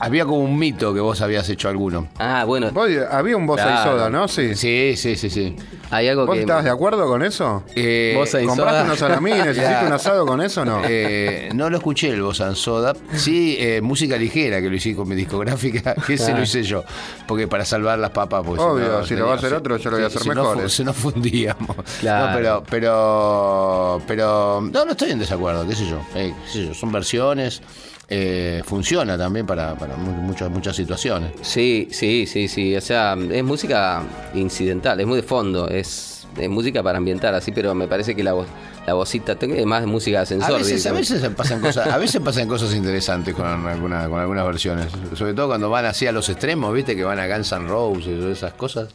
[0.00, 2.08] había como un mito que vos habías hecho alguno.
[2.18, 3.88] Ah, bueno, Vos- había un Bossa y.
[3.88, 4.28] Soda, ¿no?
[4.28, 4.54] Sí.
[4.54, 5.56] Sí, sí, sí, sí.
[5.92, 6.40] Hay algo ¿Vos que...
[6.40, 7.62] estabas de acuerdo con eso?
[7.76, 8.82] Eh, ¿Compraste soda.
[8.84, 9.46] unos salamines?
[9.56, 10.82] ¿Hiciste un asado con eso o no?
[10.84, 12.94] Eh, no lo escuché el Bossa and Soda.
[13.14, 16.36] Sí, eh, música ligera que lo hice con mi discográfica, que ese Ah.
[16.36, 16.82] lo hice yo.
[17.28, 18.60] Porque para salvar las papas, pues.
[18.60, 20.62] Obvio, si lo va a hacer otro, yo lo voy a hacer si no mejores.
[20.64, 21.76] fu- si no fundíamos.
[22.00, 22.26] Claro.
[22.30, 24.60] No, pero, pero, pero.
[24.72, 25.98] No, no estoy en desacuerdo, qué sé yo.
[26.14, 27.60] Eh, qué sé yo, son versiones.
[28.08, 31.32] Eh, funciona también para, para mu- muchas, muchas situaciones.
[31.42, 32.76] Sí, sí, sí, sí.
[32.76, 34.02] O sea, es música
[34.34, 38.22] incidental, es muy de fondo, es, es música para ambientar así, pero me parece que
[38.22, 38.46] la voz,
[38.86, 40.58] la vocita más música de A ascensor.
[40.58, 44.88] veces, a veces pasan cosas, a veces pasan cosas interesantes con, alguna, con algunas versiones.
[45.14, 48.22] Sobre todo cuando van así a los extremos, viste, que van a Guns N' Roses
[48.22, 48.88] o esas cosas.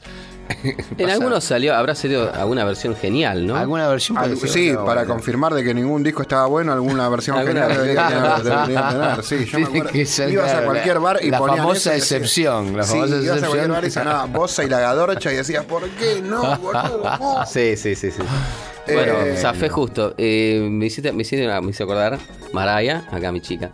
[0.98, 3.58] En algunos salió, habrá salido alguna versión genial, ¿no?
[3.58, 5.14] Alguna versión parecida, sí, para bueno.
[5.16, 8.68] confirmar de que ningún disco estaba bueno, alguna versión Alguna genial debería tener, versión.
[8.68, 9.24] debería tener.
[9.24, 9.90] Sí, yo me acuerdo.
[9.92, 13.44] que Ibas a cualquier bar y la ponían famosa eso excepción, la sí, famosa ibas
[13.44, 13.72] a cualquier excepción.
[13.72, 17.18] bar y sonaba Bossa y la Gadorcha y decías, ¿por qué no, boludo?
[17.20, 17.46] No.
[17.46, 18.22] Sí, sí, sí, sí.
[18.88, 20.14] Eh, Bueno, zafé justo.
[20.18, 22.18] Eh, me, hiciste, me, hiciste, me hice acordar,
[22.54, 23.70] Maraya, acá mi chica.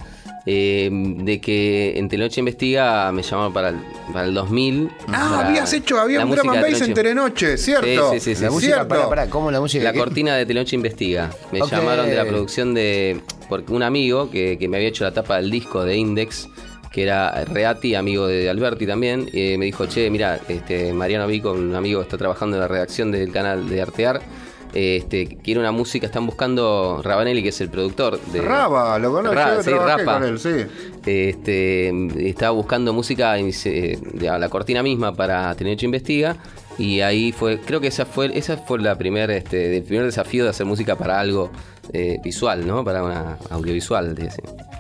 [0.46, 3.76] eh, de que en Telenoche Investiga me llamaron para el,
[4.12, 4.90] para el 2000.
[5.08, 7.58] Ah, para habías hecho, había un drum música and de bass en Telenoche.
[7.58, 8.12] ¿cierto?
[8.14, 8.54] Sí, sí, sí, La sí.
[8.54, 8.88] música, ¿Cierto?
[8.90, 9.84] pará, pará, ¿cómo la música?
[9.86, 11.30] La cortina de Telenoche Investiga.
[11.52, 13.22] Me llamaron de la producción de.
[13.48, 16.50] Porque un amigo que, que me había hecho la tapa del disco de Index,
[16.92, 21.54] que era Reati, amigo de Alberti también, eh, me dijo: Che, mira, este, Mariano Vico,
[21.54, 24.22] un amigo que está trabajando en la redacción del canal de Artear.
[24.74, 28.42] Eh, Este, quiere una música, están buscando Rabanelli, que es el productor de.
[28.42, 30.14] Raba, lo conozco, Ra- yo sí, Rapa.
[30.16, 30.50] con él, sí.
[31.06, 36.36] Este, estaba buscando música a la cortina misma para Telenoche Investiga
[36.78, 40.44] y ahí fue, creo que esa fue, esa fue la primer, este, el primer desafío
[40.44, 41.52] de hacer música para algo
[41.92, 42.84] eh, visual, ¿no?
[42.84, 44.30] Para una audiovisual, de-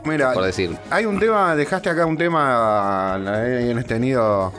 [0.06, 0.76] Mira, por decir.
[0.90, 4.52] hay un tema, dejaste acá un tema ahí en este nido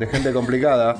[0.00, 0.96] de gente complicada,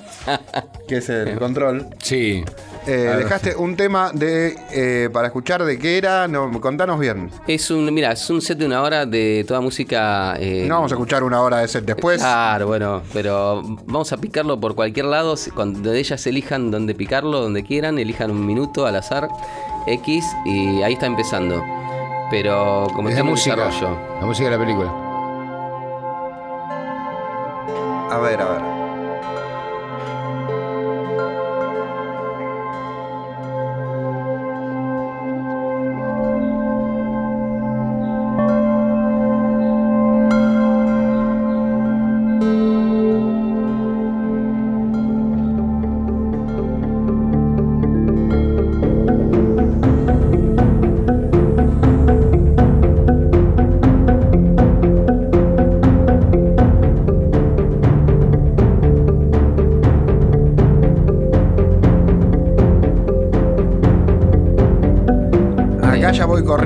[0.86, 1.88] que es el control.
[2.02, 2.44] Sí.
[2.86, 3.16] Eh, ver.
[3.18, 7.30] dejaste un tema de eh, para escuchar de qué era, no, contanos bien.
[7.46, 10.36] Es un, mira, es un set de una hora de toda música.
[10.38, 12.18] eh, No vamos a escuchar una hora de set después.
[12.20, 17.62] Claro, bueno, pero vamos a picarlo por cualquier lado, cuando ellas elijan dónde picarlo, donde
[17.64, 19.28] quieran, elijan un minuto al azar,
[19.86, 21.62] X, y ahí está empezando.
[22.30, 23.56] Pero como Es la música.
[23.56, 23.98] desarrollo.
[24.20, 24.90] La música de la película.
[28.10, 28.69] A ver, a ver.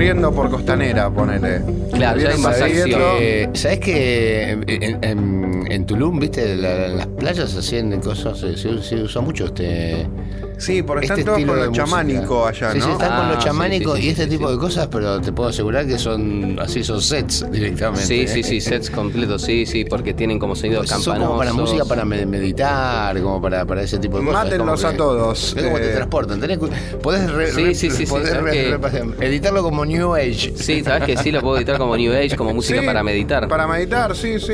[0.05, 1.61] Corriendo por Costanera, ponele.
[1.91, 2.91] Claro, ya hay más acción.
[3.19, 8.83] Eh, ¿Sabes que en, en- en Tulum, viste, la- las playas hacían cosas, se, se-
[8.83, 10.05] se usa mucho este.
[10.57, 11.85] Sí, porque este están todos con lo música.
[11.85, 12.85] chamánico allá, Sí, ¿no?
[12.85, 14.53] sí, están con Ah, lo sí, chamánico sí, sí, y este sí, tipo sí.
[14.53, 18.05] de cosas, pero te puedo asegurar que son así, son sets directamente.
[18.05, 18.27] Sí, ¿eh?
[18.27, 21.85] sí, sí, sets completos, sí, sí, porque tienen como sonido Pues son como para música,
[21.85, 24.43] para me- meditar, como para, para ese tipo de cosas.
[24.45, 25.95] Mátenlos a todos, Es como te eh.
[25.95, 26.39] transportan.
[26.39, 26.59] Tenés,
[27.01, 30.53] podés re- Sí, re- sí, sí, sí, podés ¿sabes re- editarlo como New Age.
[30.55, 33.47] Sí, sabes que sí lo puedo editar como New Age, como música Sí, para meditar.
[33.47, 34.53] Para meditar, sí, sí.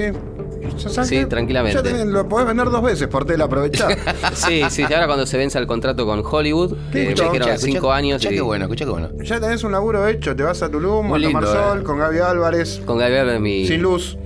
[0.90, 1.26] ¿Sabes Sí, qué?
[1.26, 1.78] tranquilamente.
[1.78, 3.98] Ya tenés- lo podés vender dos veces por tela, aprovechar.
[4.34, 7.24] Sí, sí, ahora cuando se venza el contrato con Hollywood, que me Listo.
[7.26, 9.10] dijeron Escuchá, cinco años escuchá y qué bueno, escuchá qué bueno.
[9.24, 11.84] ya tenés un laburo hecho, te vas a Tulum Muy a tomar lindo, sol eh.
[11.84, 13.68] con Gaby Álvarez, con Gabriel en mi.
[13.68, 14.18] sin luz.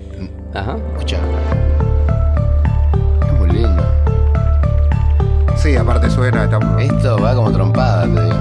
[0.53, 0.77] Ajá.
[0.93, 1.17] Escuchá.
[3.27, 3.83] Es muy lindo.
[5.57, 6.59] Sí, aparte suena, está...
[6.79, 8.35] Esto va como trompada, te digo.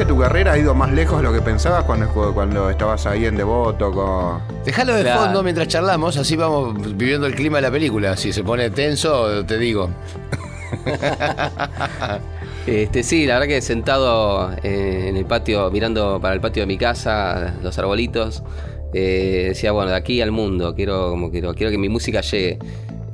[0.00, 3.26] Que tu carrera ha ido más lejos de lo que pensabas cuando, cuando estabas ahí
[3.26, 3.92] en Devoto?
[3.92, 4.40] Con...
[4.64, 5.20] Déjalo de Claro.
[5.24, 8.16] fondo mientras charlamos, así vamos viviendo el clima de la película.
[8.16, 9.90] Si se pone tenso, te digo.
[12.66, 16.66] Este, sí, la verdad que sentado eh, en el patio, mirando para el patio de
[16.66, 18.42] mi casa, los arbolitos,
[18.92, 22.58] eh, decía, bueno, de aquí al mundo, quiero, como quiero, quiero que mi música llegue,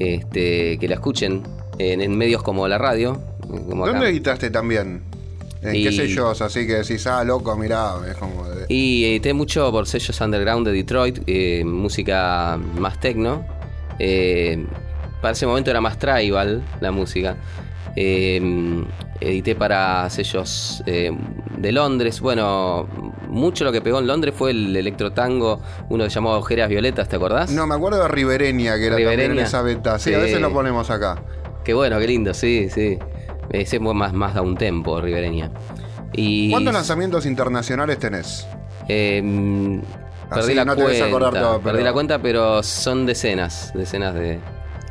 [0.00, 1.42] este, que la escuchen
[1.78, 3.18] en, en medios como la radio.
[3.48, 3.92] Como acá.
[3.92, 5.15] ¿Dónde editaste también?
[5.66, 8.48] En Y- qué sellos, así que decís, ah, loco, mirá, es como...
[8.48, 13.44] de- Y edité mucho por sellos underground de Detroit, eh, música más techno.
[13.98, 14.64] Eh,
[15.20, 17.36] para ese momento era más tribal la música.
[17.96, 18.84] Eh,
[19.20, 21.10] edité para sellos eh,
[21.56, 22.20] de Londres.
[22.20, 22.86] Bueno,
[23.28, 27.16] mucho lo que pegó en Londres fue el electrotango, uno que llamaba Ojeras Violetas, ¿te
[27.16, 27.50] acordás?
[27.50, 29.98] No, me acuerdo de Ribereña, que era también en esa beta.
[29.98, 31.22] Sí, a veces lo ponemos acá.
[31.64, 32.98] Qué bueno, qué lindo, sí, sí.
[33.50, 35.50] Ese fue más, más da un tempo, Ribereña.
[36.12, 38.46] Y, ¿Cuántos lanzamientos internacionales tenés?
[38.88, 39.20] Eh,
[40.30, 41.04] Así perdí la no cuenta.
[41.06, 44.40] acordar todo, pero- Perdí la cuenta, pero son decenas, decenas de,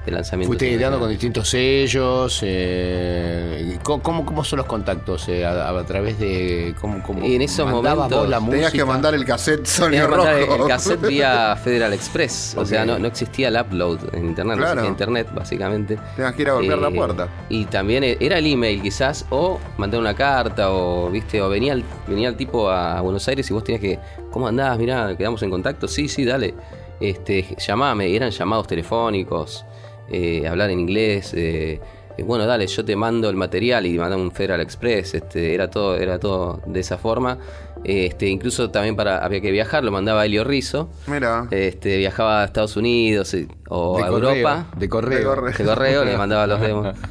[0.05, 0.47] de lanzamientos.
[0.49, 2.39] Fuiste editando con distintos sellos.
[2.43, 5.27] eh, ¿cómo, cómo, son los contactos?
[5.29, 6.75] eh, a, a través de.
[6.79, 10.63] ¿cómo, cómo Y en esos momentos vos la Tenías que mandar el cassette mandar rojo.
[10.63, 12.55] el cassette vía Federal Express.
[12.57, 15.97] O sea, no, no existía el upload en internet, no existía internet, básicamente.
[16.15, 17.27] Tenías que ir a golpear la puerta.
[17.49, 21.73] Y también e- era el email, quizás, o mandar una carta, o viste, o venía
[21.73, 23.99] el, venía el tipo a Buenos Aires y vos tenías que.
[24.31, 24.77] ¿Cómo andás?
[24.77, 25.87] Mirá, quedamos en contacto.
[25.87, 26.53] Sí, sí, dale.
[26.99, 29.65] Este, llamame, eran llamados telefónicos,
[30.09, 31.33] eh, hablar en inglés.
[31.33, 31.79] eh,
[32.17, 35.15] eh, bueno, dale, yo te mando el material y mandaba un Federal Express.
[35.15, 37.37] Este, era todo, era todo de esa forma.
[37.83, 40.89] Este, incluso también para había que viajar, lo mandaba Elio Rizzo.
[41.07, 41.47] Mira.
[41.51, 43.35] Este, viajaba a Estados Unidos
[43.69, 44.67] o De a correo, Europa.
[44.77, 45.19] De correo.
[45.19, 45.57] De correo.
[45.57, 46.95] De correo, le mandaba los demos.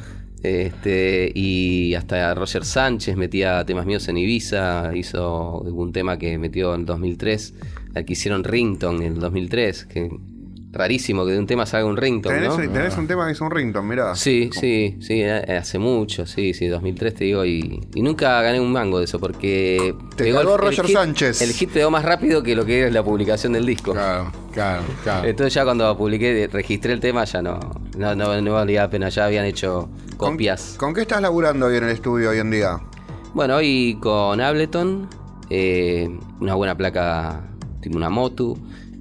[0.45, 6.75] Este, y hasta Roger Sánchez metía temas míos en Ibiza, hizo un tema que metió
[6.75, 7.55] en 2003,
[7.95, 10.11] al que hicieron Rington en el 2003, que
[10.74, 12.56] rarísimo que de un tema salga un Rington, Tenés, ¿no?
[12.56, 14.14] tenés un tema que es un rington, mirá.
[14.14, 18.60] Sí, sí, sí, eh, hace mucho, sí, sí, 2003 te digo, y, y nunca gané
[18.60, 19.94] un mango de eso porque...
[20.16, 21.40] Te pegó el- el Roger hit- Sánchez.
[21.42, 23.92] El hit pegó más rápido que lo que es la publicación del disco.
[23.92, 25.28] Claro, claro, claro.
[25.28, 27.59] Entonces ya cuando publiqué, registré el tema, ya no,
[27.96, 30.74] no, no, no valía la pena, ya habían hecho ¿Con- copias.
[30.78, 32.78] ¿Con, qué estás laburando hoy en el estudio hoy en día?
[33.34, 35.09] Bueno, hoy con Ableton,
[35.51, 36.09] eh,
[36.40, 37.42] una buena placa,
[37.80, 38.56] tipo una Motu,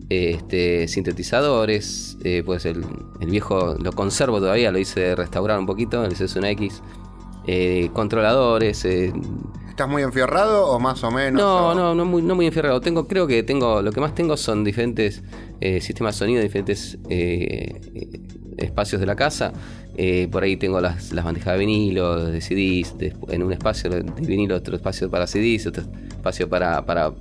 [0.09, 2.83] este, sintetizadores, eh, pues el,
[3.19, 6.81] el viejo lo conservo todavía, lo hice restaurar un poquito, el CS1X,
[7.47, 9.11] eh, controladores, eh,
[9.69, 11.41] ¿Estás muy enfierrado o más o menos?
[11.41, 12.79] no, o- no, no muy, no muy enfierrado.
[12.79, 15.23] Tengo, creo que tengo, lo que más tengo son diferentes
[15.61, 16.99] eh, sistemas de sonido, diferentes
[18.57, 19.51] espacios de la casa.
[20.31, 24.01] Por ahí tengo las, las bandejas de vinilo, de CDs, de- en un espacio de
[24.21, 27.11] vinilo, otro espacio para CDs, otro espacio para, para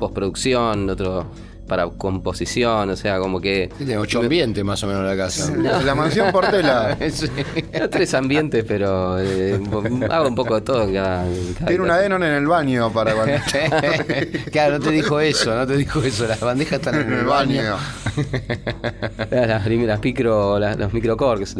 [0.00, 1.26] postproducción, otro
[1.66, 3.70] para composición, o sea, como que...
[3.76, 5.52] Tiene ocho ambientes más o menos la casa.
[5.84, 6.96] La mansión Portela.
[7.10, 7.26] Sí.
[7.90, 9.58] Tres ambientes, pero eh,
[10.10, 11.26] hago un poco de todo en cada...
[11.26, 13.34] en cada Tiene una Denon en el baño para cuando...
[14.52, 16.26] claro, no te dijo eso, no te dijo eso.
[16.26, 17.76] Las bandejas están en el baño.
[19.30, 21.56] Las, primeras micro, las- los microcorgs.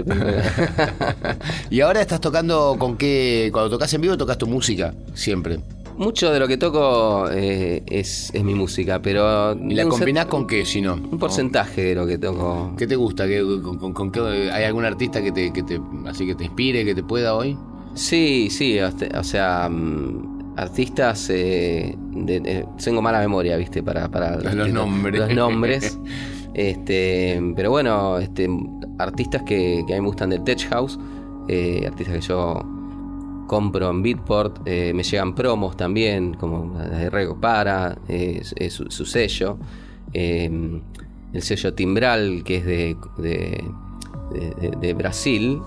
[1.71, 3.51] y ahora estás tocando con qué.
[3.53, 5.59] Cuando tocas en vivo, tocas tu música, siempre.
[5.99, 9.55] Mucho de lo que toco eh, es, es mi música, pero...
[9.55, 10.95] ¿Y la set- combinás con qué, si no?
[10.95, 12.73] Un porcentaje de lo que toco.
[12.77, 13.27] ¿Qué te gusta?
[13.27, 16.45] ¿Qué- con, con- con qué- ¿Hay algún artista que te, que te, así que te
[16.45, 17.57] inspire, que te pueda hoy?
[17.95, 21.31] Sí, sí, o sea, mm, artistas...
[21.31, 23.83] eh, de- de- tengo mala memoria, ¿viste?
[23.83, 25.19] Para, para Los nombres.
[25.21, 25.99] Los nombres.
[26.53, 28.49] este, pero bueno, este,
[28.99, 30.99] artistas que, que a mí me gustan del Tech House,
[31.49, 32.61] eh, artistas que yo
[33.47, 39.05] compro en Beatport, eh, me llegan promos también, como de Rego Para, eh, su, su
[39.07, 39.59] sello,
[40.13, 40.51] eh,
[41.33, 43.65] el sello Timbral, que es de, de,
[44.33, 45.59] de- de- de Brasil,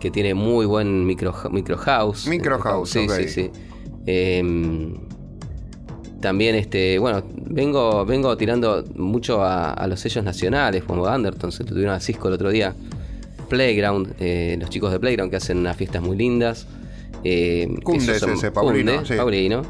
[0.00, 2.26] que tiene muy buen micro, micro house.
[2.26, 3.50] Micro house, sí, sí, sí.
[4.06, 4.94] Eh,
[6.20, 11.64] también este bueno vengo vengo tirando mucho a, a los sellos nacionales como Anderton se
[11.64, 12.74] tuvieron a Cisco el otro día
[13.50, 14.14] Playground
[14.58, 16.66] los chicos de Playground que hacen unas fiestas muy lindas
[17.24, 19.14] eh, Cunde es ese, Paulino, Cunde, sí.
[19.16, 19.62] Paulino,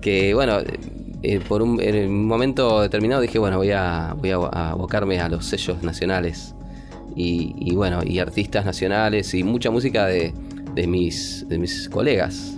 [0.00, 0.58] que bueno
[1.22, 5.28] eh, por un, en un momento determinado dije bueno voy a voy a abocarme a
[5.28, 6.54] los sellos nacionales
[7.14, 10.32] y, y bueno y artistas nacionales y mucha música de,
[10.74, 12.54] de mis de mis colegas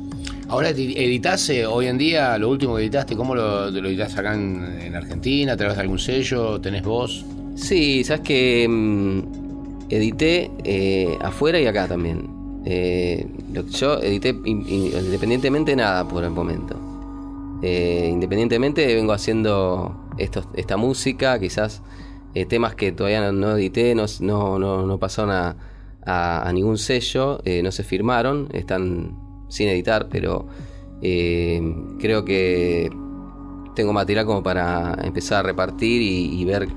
[0.47, 4.15] Ahora edi- editas eh, hoy en día, lo último que editaste, ¿cómo lo, lo editas
[4.17, 5.55] acá en, en Argentina?
[5.55, 6.61] ¿A través de algún sello?
[6.61, 7.25] ¿Tenés voz?
[7.57, 9.21] Sí, sabes que mm,
[9.89, 12.29] edité eh, afuera y acá también.
[12.67, 13.27] Eh,
[13.71, 16.77] yo edité in- in- independientemente nada por el momento.
[17.63, 21.83] Eh, independientemente vengo haciendo estos, esta música, quizás
[22.35, 25.57] eh, temas que todavía no, edité, no, no, no, pasaron a,
[26.05, 29.17] a- ningún sello, no se firmaron, están
[29.49, 30.47] sin editar, pero
[31.01, 32.91] creo que
[33.75, 36.69] tengo material como para empezar a repartir y, ver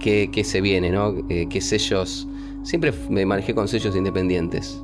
[0.00, 1.14] qué, qué se viene, ¿no?
[1.28, 2.26] Qué sellos.
[2.64, 4.82] Siempre me manejé con sellos independientes.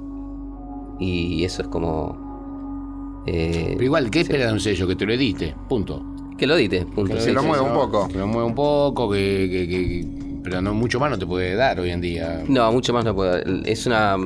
[0.99, 3.23] Y eso es como.
[3.27, 4.23] eh, Pero igual, ¿qué sí.
[4.25, 4.87] esperas de un sello?
[4.87, 6.03] Que te lo edite, punto.
[6.39, 7.15] Que lo edite, punto.
[7.15, 7.71] Que sí, lo sí, mueva sí.
[7.71, 8.09] un poco.
[8.09, 11.55] Que lo mueva un poco, que, que- que- pero no mucho más no te puede
[11.55, 12.45] dar hoy en día.
[12.49, 13.37] No, mucho más no puedo.
[13.65, 14.17] Es una.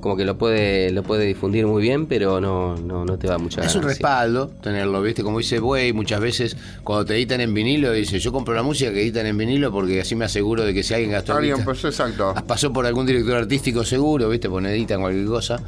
[0.00, 3.38] Como que lo puede, lo puede difundir muy bien, pero no, no, no te va
[3.38, 5.22] mucha Es un respaldo tenerlo, ¿viste?
[5.22, 8.92] Como dice Buey, muchas veces cuando te editan en vinilo, dice, yo compro la música
[8.92, 11.64] que editan en vinilo porque así me aseguro de que si alguien gastó Alguien, guita-
[11.64, 12.34] pues exacto.
[12.46, 14.48] pasó por algún director artístico seguro, ¿viste?
[14.48, 15.60] Pone editan cualquier cosa.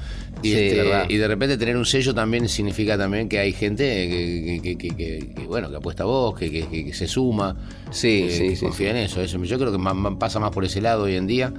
[0.42, 1.04] Y, Sí, este, verdad.
[1.08, 4.88] y de repente tener un sello también significa también que hay gente que, que- que-
[4.96, 7.54] que- que, bueno, que apuesta a vos, que, que- que- que se suma,
[7.90, 9.42] Sí, que, sí, que sí, confía en eso, eso.
[9.44, 11.52] Yo creo que más- más- pasa más por ese lado hoy en día.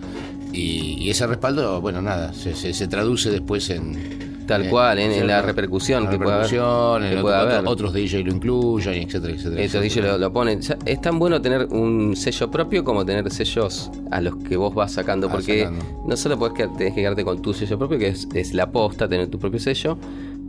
[0.53, 4.31] Y, y ese respaldo, bueno, nada, se, se- se traduce después en...
[4.47, 6.43] Tal en- cual, en- la repercusión La que puede haber.
[6.51, 7.67] repercusión, en Que puede otro- haber.
[7.67, 9.61] otros DJ lo incluyan, etcétera, etcétera.
[9.61, 9.83] Etcétera.
[9.83, 10.59] dice lo, lo ponen.
[10.85, 14.91] Es tan bueno tener un sello propio como tener sellos a los que vos vas
[14.91, 15.29] sacando.
[15.29, 15.85] Porque sacando.
[16.05, 18.69] no solo podés quedar- tenés que quedarte con tu sello propio, que es, es la
[18.69, 19.97] posta, tener tu propio sello.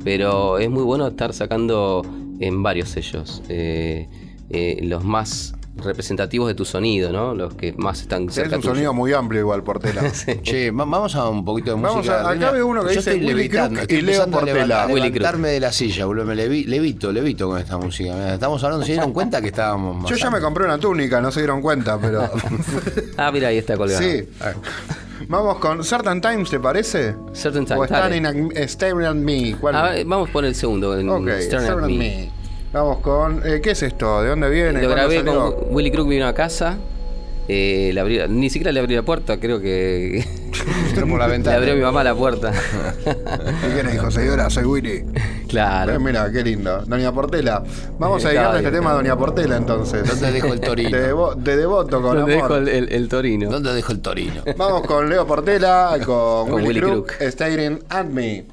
[0.03, 2.03] Pero es muy bueno estar sacando
[2.41, 3.43] en varios sellos.
[3.49, 4.09] Eh,
[4.51, 7.35] eh, los más representativos de tu sonido, ¿no?
[7.35, 8.75] Los que más están Es cerca un tuyo.
[8.75, 10.03] sonido muy amplio igual, Portela.
[10.43, 12.21] Che, va- vamos a un poquito de Vamos música.
[12.23, 14.87] a- acá veo uno que yo dice estoy Willy levitando, estoy y Leo a Portela.
[14.87, 16.25] Willy levantarme de la silla, boludo.
[16.27, 18.35] Me levi- levito, levito con esta música.
[18.35, 21.31] Estamos hablando, ¿se dieron cuenta que estábamos más Yo ya me compré una túnica, no
[21.33, 22.31] se dieron cuenta, pero.
[23.17, 24.01] Ah, mira, ahí está colgado.
[24.03, 24.29] sí.
[25.29, 27.15] Vamos con Certain Times, ¿te parece?
[27.33, 28.17] Certain Times, O dale.
[28.19, 29.57] Staring at, Staring at Me.
[29.61, 29.75] ¿Cuál?
[29.77, 30.99] Ah, vamos por el segundo.
[30.99, 31.97] En ok, Staring at Staring at Me.
[31.99, 32.31] Me.
[32.75, 33.41] Vamos con.
[33.47, 34.21] eh, ¿Qué es esto?
[34.21, 34.73] ¿De dónde viene?
[34.83, 35.55] Lo ¿Cuándo grabé salió?
[35.57, 36.77] con Willy Crook vino a casa.
[37.47, 40.25] eh, le abrí- ni siquiera le abrí la puerta, creo que
[40.89, 42.53] Entró por la le abrió mi mamá la puerta.
[42.55, 44.11] ¿Y quién le dijo?
[44.11, 44.91] Señora, soy Willy.
[44.91, 45.05] Eh,
[45.49, 46.01] claro.
[46.01, 46.83] mira, qué lindo.
[46.87, 47.63] Doña Portela.
[47.99, 50.09] Vamos a Está dedicarle este tema a Doña Portela entonces.
[50.09, 50.91] ¿Dónde dejo el torino?
[50.97, 52.49] De, devo- de devoto con ¿Dónde amor.
[52.49, 53.51] dejo el, el- el torino?
[53.51, 54.43] ¿Dónde dejo el torino?
[54.57, 57.23] Vamos con Leo Portela, con, Con Willy, Willy Crook, Crook.
[57.31, 58.47] Staring at Me.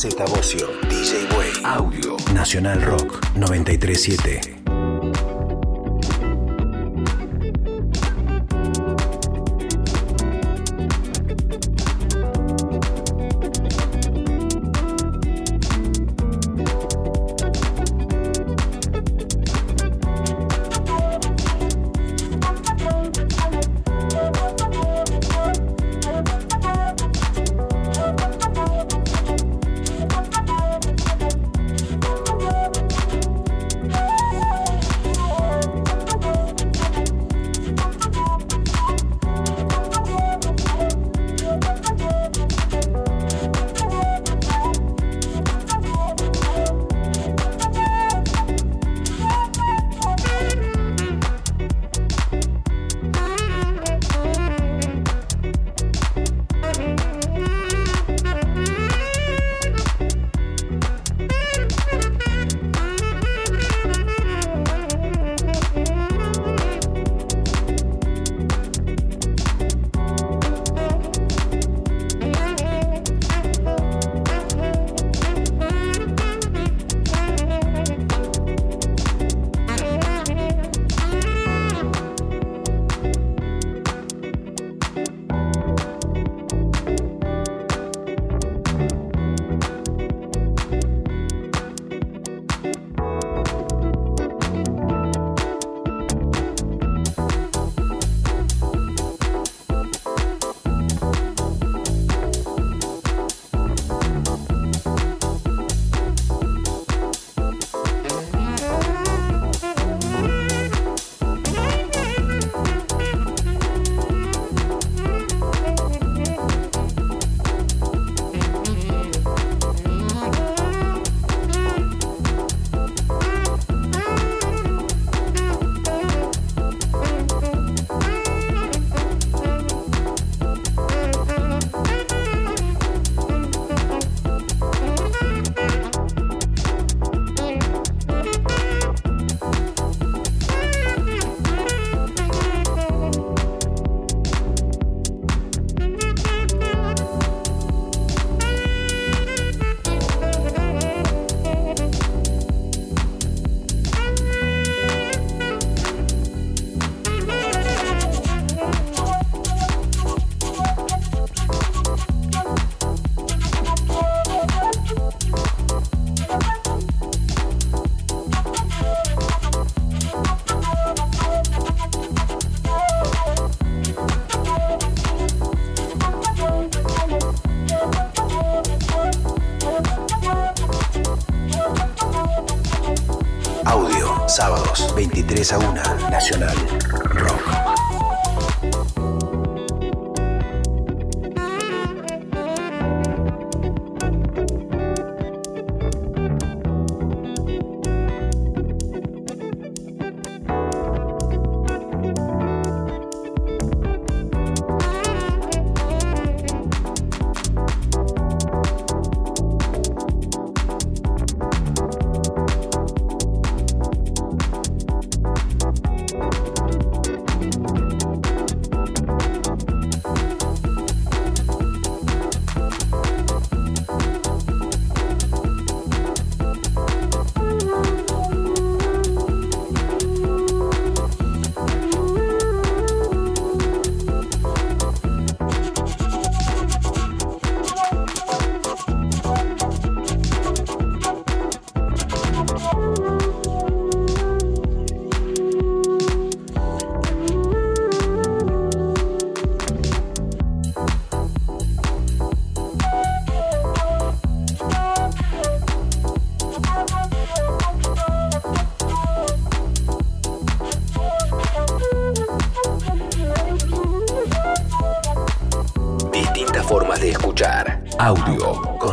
[0.00, 4.59] Z Bocio, DJ Way, Audio, Nacional Rock 937.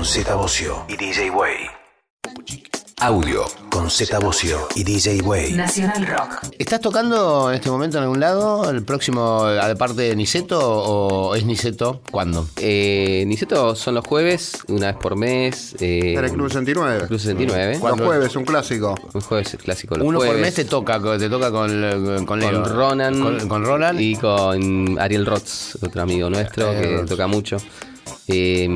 [0.08, 1.58] Z Bocio y DJ Way.
[3.00, 5.54] Audio con Z Bocio y DJ Way.
[5.54, 6.48] Nacional Rock.
[6.58, 8.70] ¿Estás tocando en este momento en algún lado?
[8.72, 12.02] ¿El próximo, aparte de Niceto, o es Niceto?
[12.10, 12.48] ¿Cuándo?
[12.58, 15.76] Eh, Niceto son los jueves, una vez por mes.
[15.80, 17.08] Eh, En el Club 69.
[17.08, 17.80] Club 69.
[17.84, 18.96] Los jueves, un clásico.
[19.14, 19.96] Un jueves clásico.
[19.98, 20.42] Los Uno por jueves.
[20.42, 22.64] mes te toca, te toca con, con, Leo.
[22.64, 24.02] con Ronan, Con, con Ronan.
[24.02, 27.58] y con Ariel Roth, otro amigo nuestro que toca mucho.
[28.30, 28.68] Eh,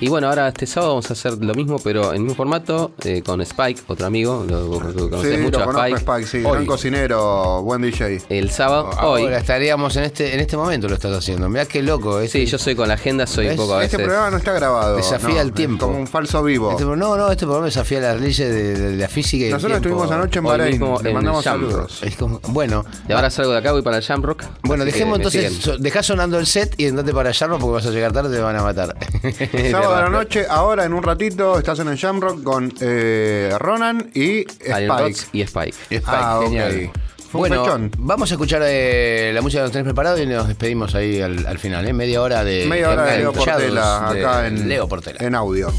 [0.00, 2.92] y bueno, ahora este sábado vamos a hacer lo mismo, pero en el mismo formato,
[3.04, 5.98] eh, con Spike, otro amigo, lo, lo conocés Sí, mucho lo a conozco, Spike.
[6.22, 6.36] Spike, sí.
[6.46, 6.52] Hoy.
[6.52, 8.22] Gran cocinero, buen DJ.
[8.28, 9.22] El sábado, hoy.
[9.24, 11.48] Ahora estaríamos en este, en este momento lo estás haciendo.
[11.48, 12.20] Mirá qué loco.
[12.20, 14.06] Este, Sí, yo soy con la agenda, soy un poco a Este veces.
[14.08, 14.96] programa no está grabado.
[14.96, 15.86] Desafía no, el es tiempo.
[15.86, 16.70] Como un falso vivo.
[16.70, 19.98] este- no, no, este programa desafía las leyes de, de la física y Nosotros tiempo.
[20.02, 20.80] estuvimos anoche en Hoy Bahrein.
[21.02, 22.02] Le en mandamos saludos.
[22.02, 24.44] Es como- bueno, Y ahora salgo de acá, voy para el Jamrock.
[24.62, 28.12] bueno, dejemos entonces, dejá sonando el set y andate para Yarro porque vas a llegar
[28.12, 28.93] tarde y te van a matar.
[29.70, 34.10] Sábado a la noche, ahora en un ratito, estás en el Jamrock con eh, Ronan
[34.14, 35.16] y Spike.
[35.32, 35.76] Y Spike.
[35.90, 36.90] Spike, Ah, genial.
[37.32, 41.20] Bueno, vamos a escuchar eh, la música que nos tenés preparado y nos despedimos ahí
[41.20, 41.92] al, al final, ¿eh?
[41.92, 45.18] Media hora de Media hora de Leo enganchados Portela de acá en, Leo Portela.
[45.20, 45.72] en audio.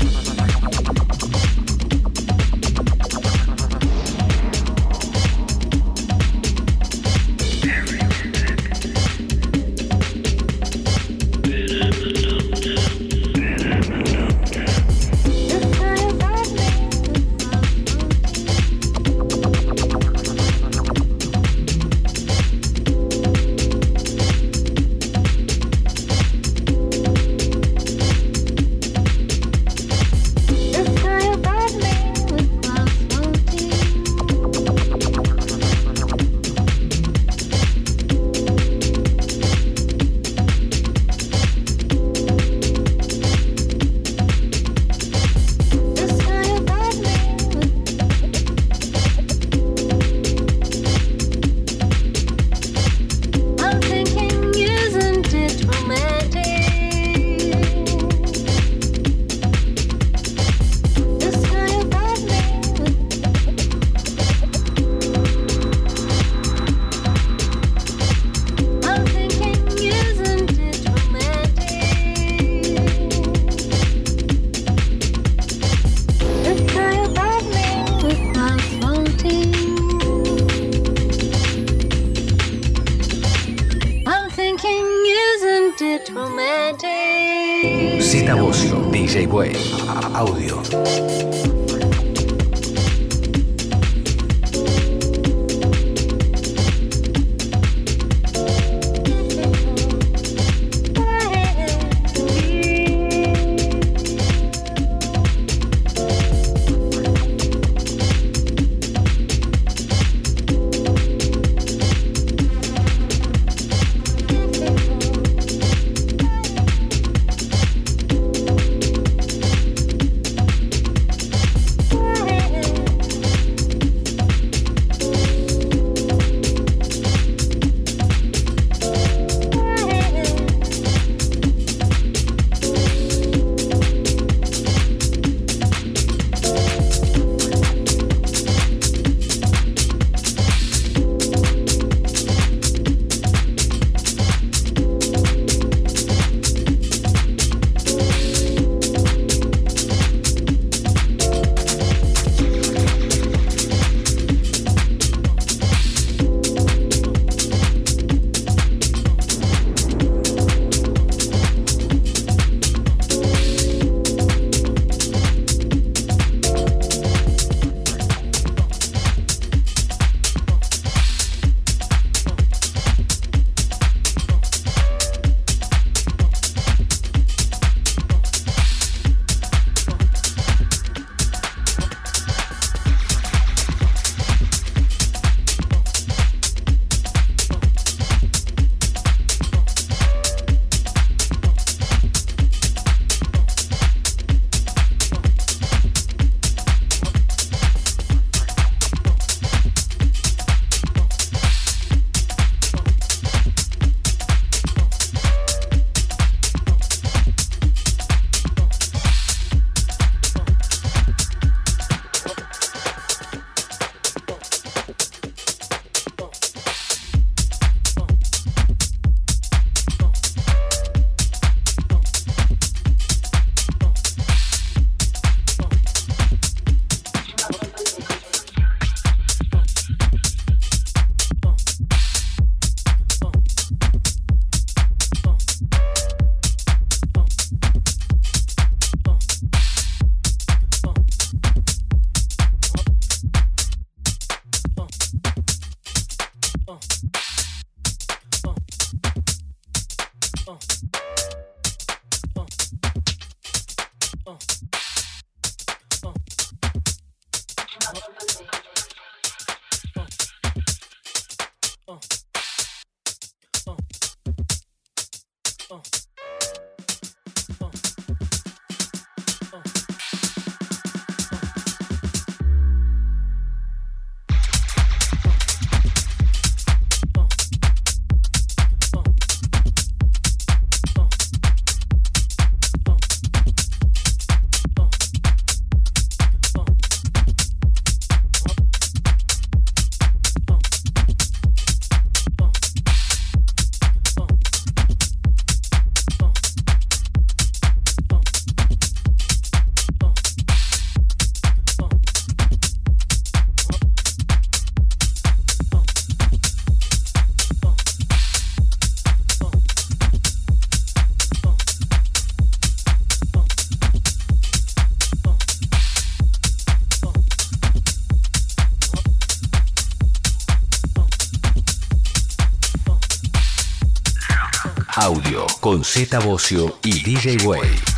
[325.96, 327.95] Z Bocio y DJ Way.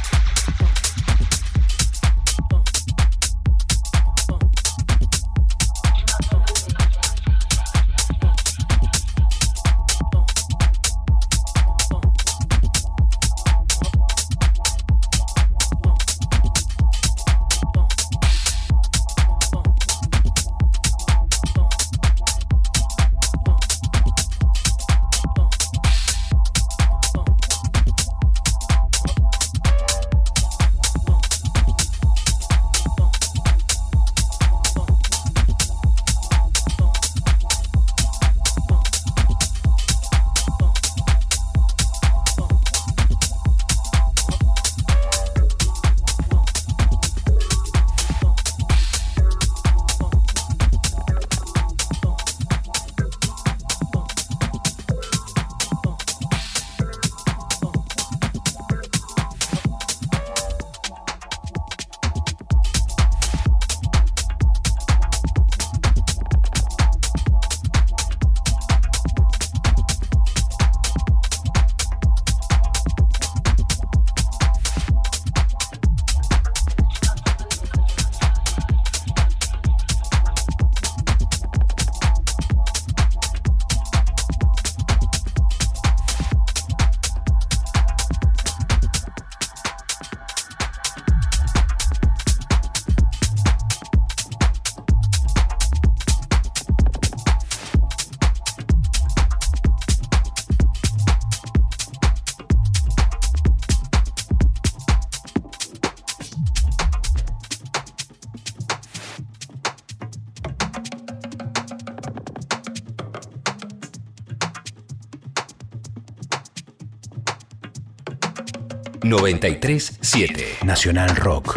[119.18, 120.64] ...93.7...
[120.64, 121.57] Nacional Rock.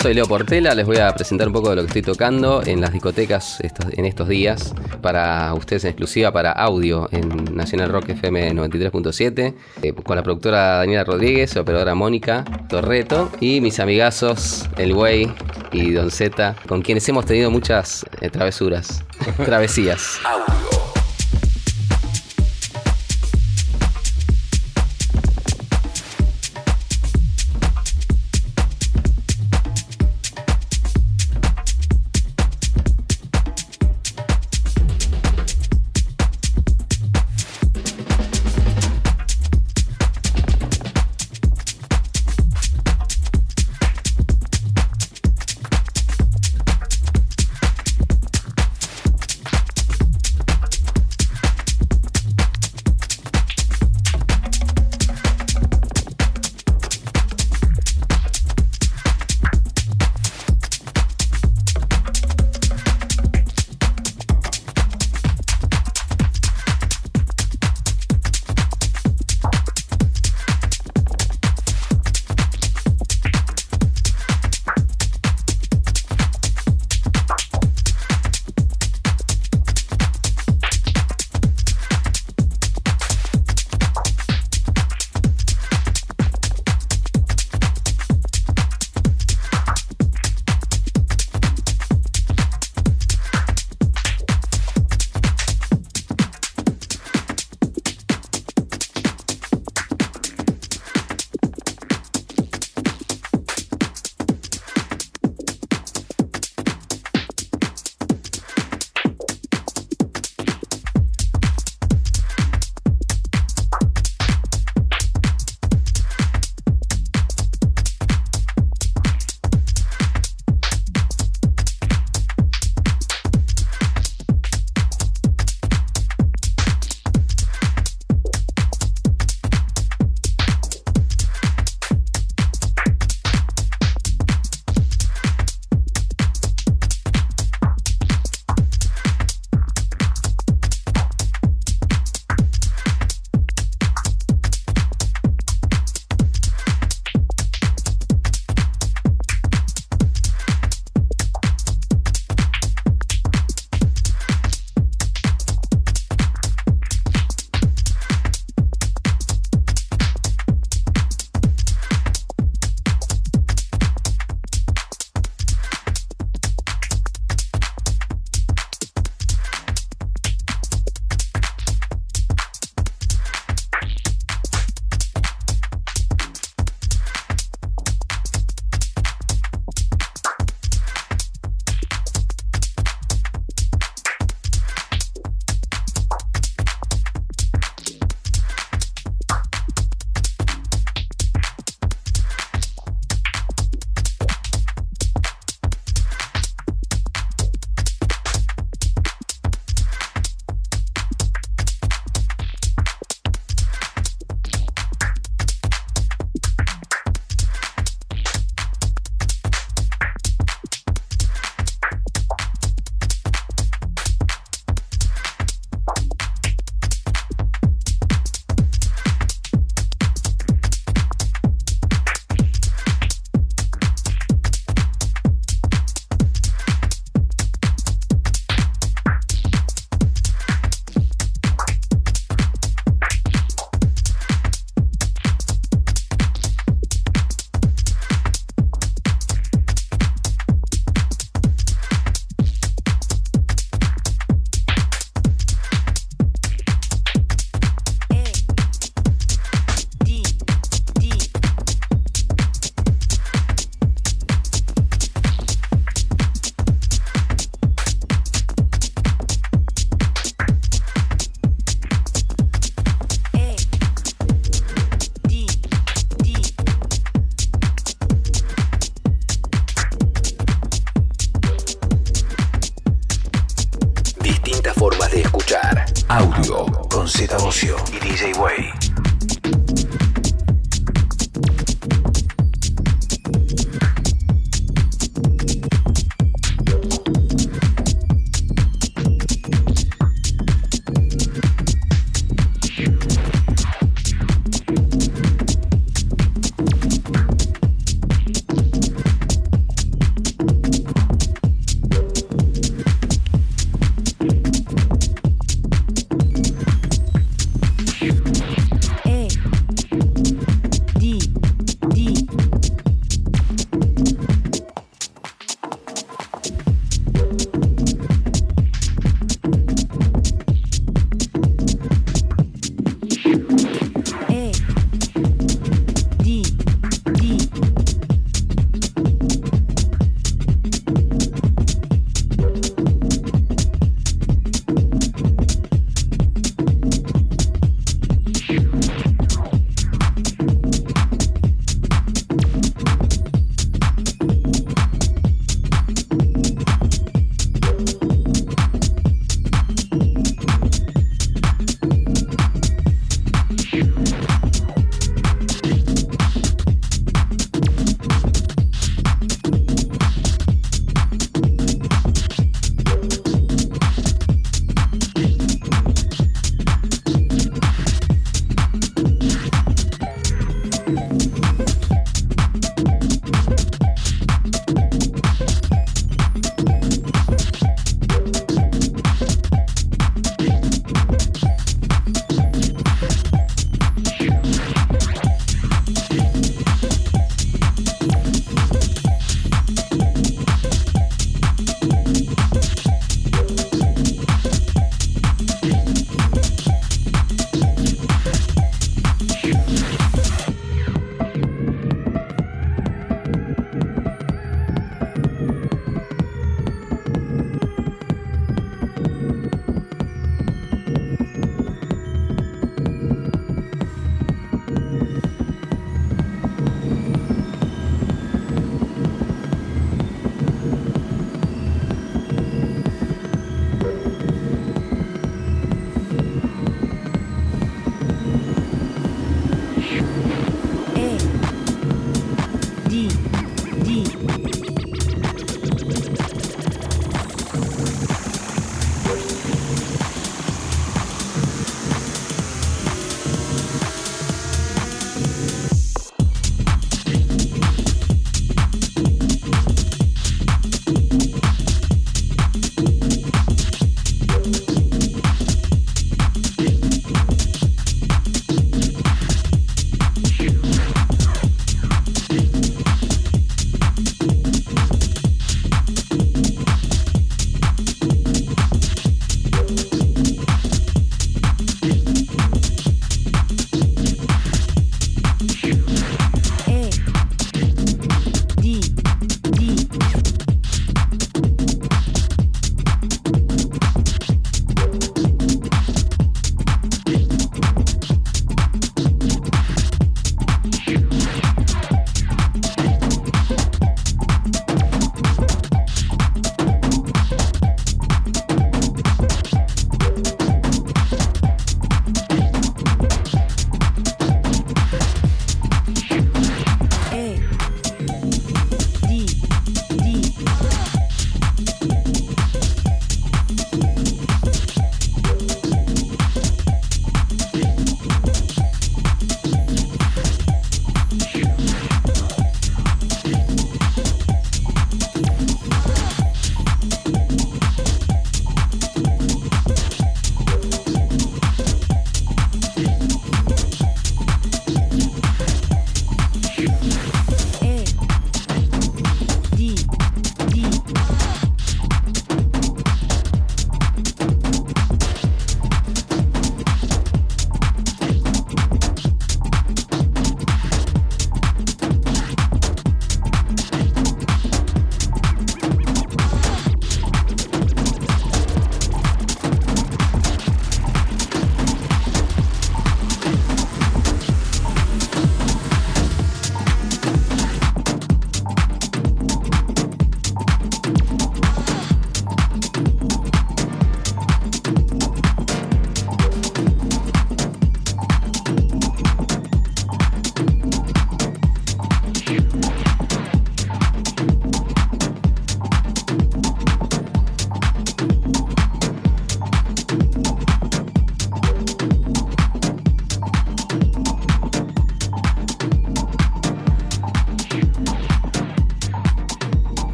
[0.00, 2.80] Soy Leo Portela, les voy a presentar un poco de lo que estoy tocando en
[2.80, 4.72] las discotecas estos- en estos días
[5.02, 10.76] para ustedes en exclusiva para audio en Nacional Rock FM 93.7 eh, con la productora
[10.78, 15.32] Daniela Rodríguez, operadora Mónica Torreto y mis amigazos El Güey
[15.72, 19.04] y Don Z, con quienes hemos tenido muchas eh, travesuras,
[19.44, 20.20] travesías.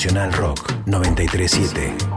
[0.00, 2.09] Nacional Rock 937.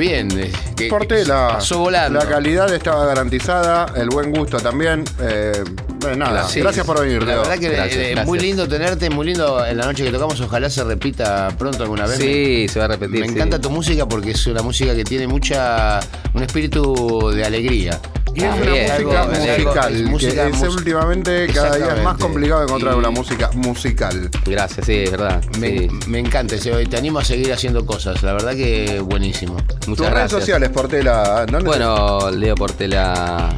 [0.00, 0.28] Bien.
[0.38, 1.48] eh, que- Portela.
[1.54, 2.18] Pasó volando.
[2.18, 5.04] La calidad estaba garantizada, el buen gusto también.
[5.20, 5.52] Eh,
[6.10, 7.42] eh, nada, Sí, gracias por venir, La Leo.
[7.42, 8.26] verdad que Gracias, eh, gracias.
[8.26, 10.40] muy lindo tenerte, muy lindo en la noche que tocamos.
[10.40, 12.16] Ojalá se repita pronto alguna vez.
[12.18, 13.20] Sí, se va a repetir.
[13.20, 13.34] me sí.
[13.34, 16.00] encanta tu música porque es una música que tiene mucha.
[16.32, 18.00] un espíritu de alegría.
[18.40, 22.02] Y es una música Algo- musical, es música que es mus- últimamente cada día es
[22.02, 24.30] más complicado encontrar Y- una música musical.
[24.46, 25.42] Gracias, sí, es verdad.
[25.58, 25.88] Me, sí.
[26.06, 28.22] me encanta, te animo a seguir haciendo cosas.
[28.22, 29.54] La verdad que buenísimo.
[29.54, 30.40] Muchas Tus redes gracias.
[30.40, 33.48] sociales, Portela, ¿dónde Bueno, Leo Portela,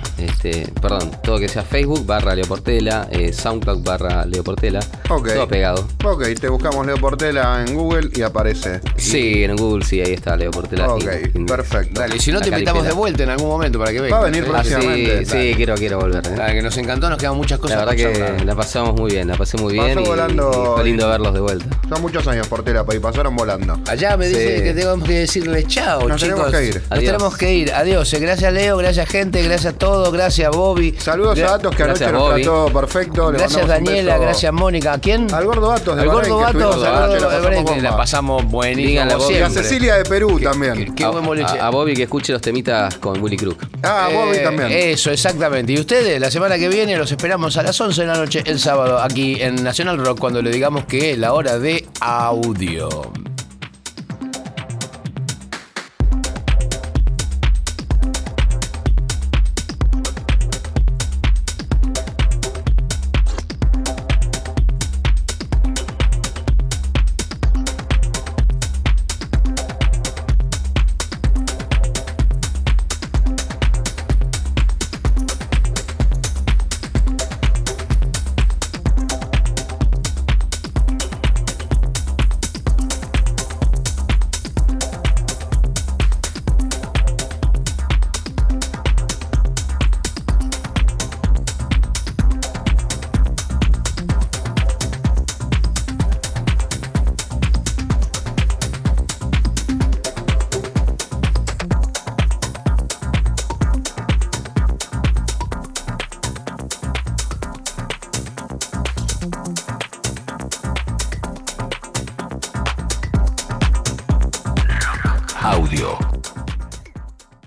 [0.44, 5.28] este, perdón, todo que sea Facebook barra Leo Portela, eh, SoundCloud barra Leo Portela, Ok.
[5.35, 5.86] todo pegado.
[6.05, 8.81] Ok, te buscamos Leo Portela en Google y aparece.
[8.97, 10.93] Sí, en Google sí, ahí está Leo Portela.
[10.93, 11.05] Ok,
[11.35, 12.01] y- perfecto.
[12.01, 14.19] Dale, y si no te invitamos de vuelta en algún momento para que vengas.
[14.19, 14.47] Va a venir ¿eh?
[14.48, 15.24] próximamente.
[15.27, 16.27] Sí, sí, quiero, quiero volver.
[16.27, 16.36] ¿eh?
[16.40, 18.44] Ah, que nos encantó, nos quedan muchas cosas La verdad que charlar.
[18.44, 20.01] la pasamos muy bien, la pasé muy Pasó bien.
[20.01, 21.66] y- volando y fue lindo y- verlos de vuelta.
[21.93, 23.78] Son muchos años Portela y pasaron volando.
[23.86, 24.62] Allá me dice Sí.
[24.62, 26.36] que tenemos que decirles chao, Nos chicos.
[26.36, 26.74] tenemos que ir.
[26.77, 27.05] Nos Adiós.
[27.05, 27.73] tenemos que ir.
[27.74, 28.14] Adiós.
[28.14, 28.77] Eh, Gracias, Leo.
[28.78, 29.43] Gracias, gente.
[29.43, 30.10] Gracias a todos.
[30.10, 30.94] Gracias, Bobby.
[30.98, 33.31] Saludos Gra- a Atos que anoche nos trató perfecto.
[33.31, 34.16] Le Gracias, Daniela.
[34.16, 34.94] Gracias, Mónica.
[34.94, 35.32] ¿A quién?
[35.35, 37.97] Al gordo Atos de Al gordo gordo la pasamos que la bomba.
[37.98, 38.89] pasamos buenísimo.
[38.89, 39.39] Díganle a como Bobby.
[39.39, 39.51] Y a.
[39.51, 40.94] Cecilia de Perú también.
[40.94, 41.60] Qué, buen boliche.
[41.60, 43.59] A Bobby que escuche los temitas con Willy Crook.
[43.83, 44.69] Ah, Bobby Eh, también.
[44.71, 45.73] Eso, exactamente.
[45.73, 48.59] Y ustedes, la semana que viene los esperamos a las 11 de la noche el
[48.61, 52.89] sábado aquí en Nacional Rock cuando le digamos que es la hora de audio.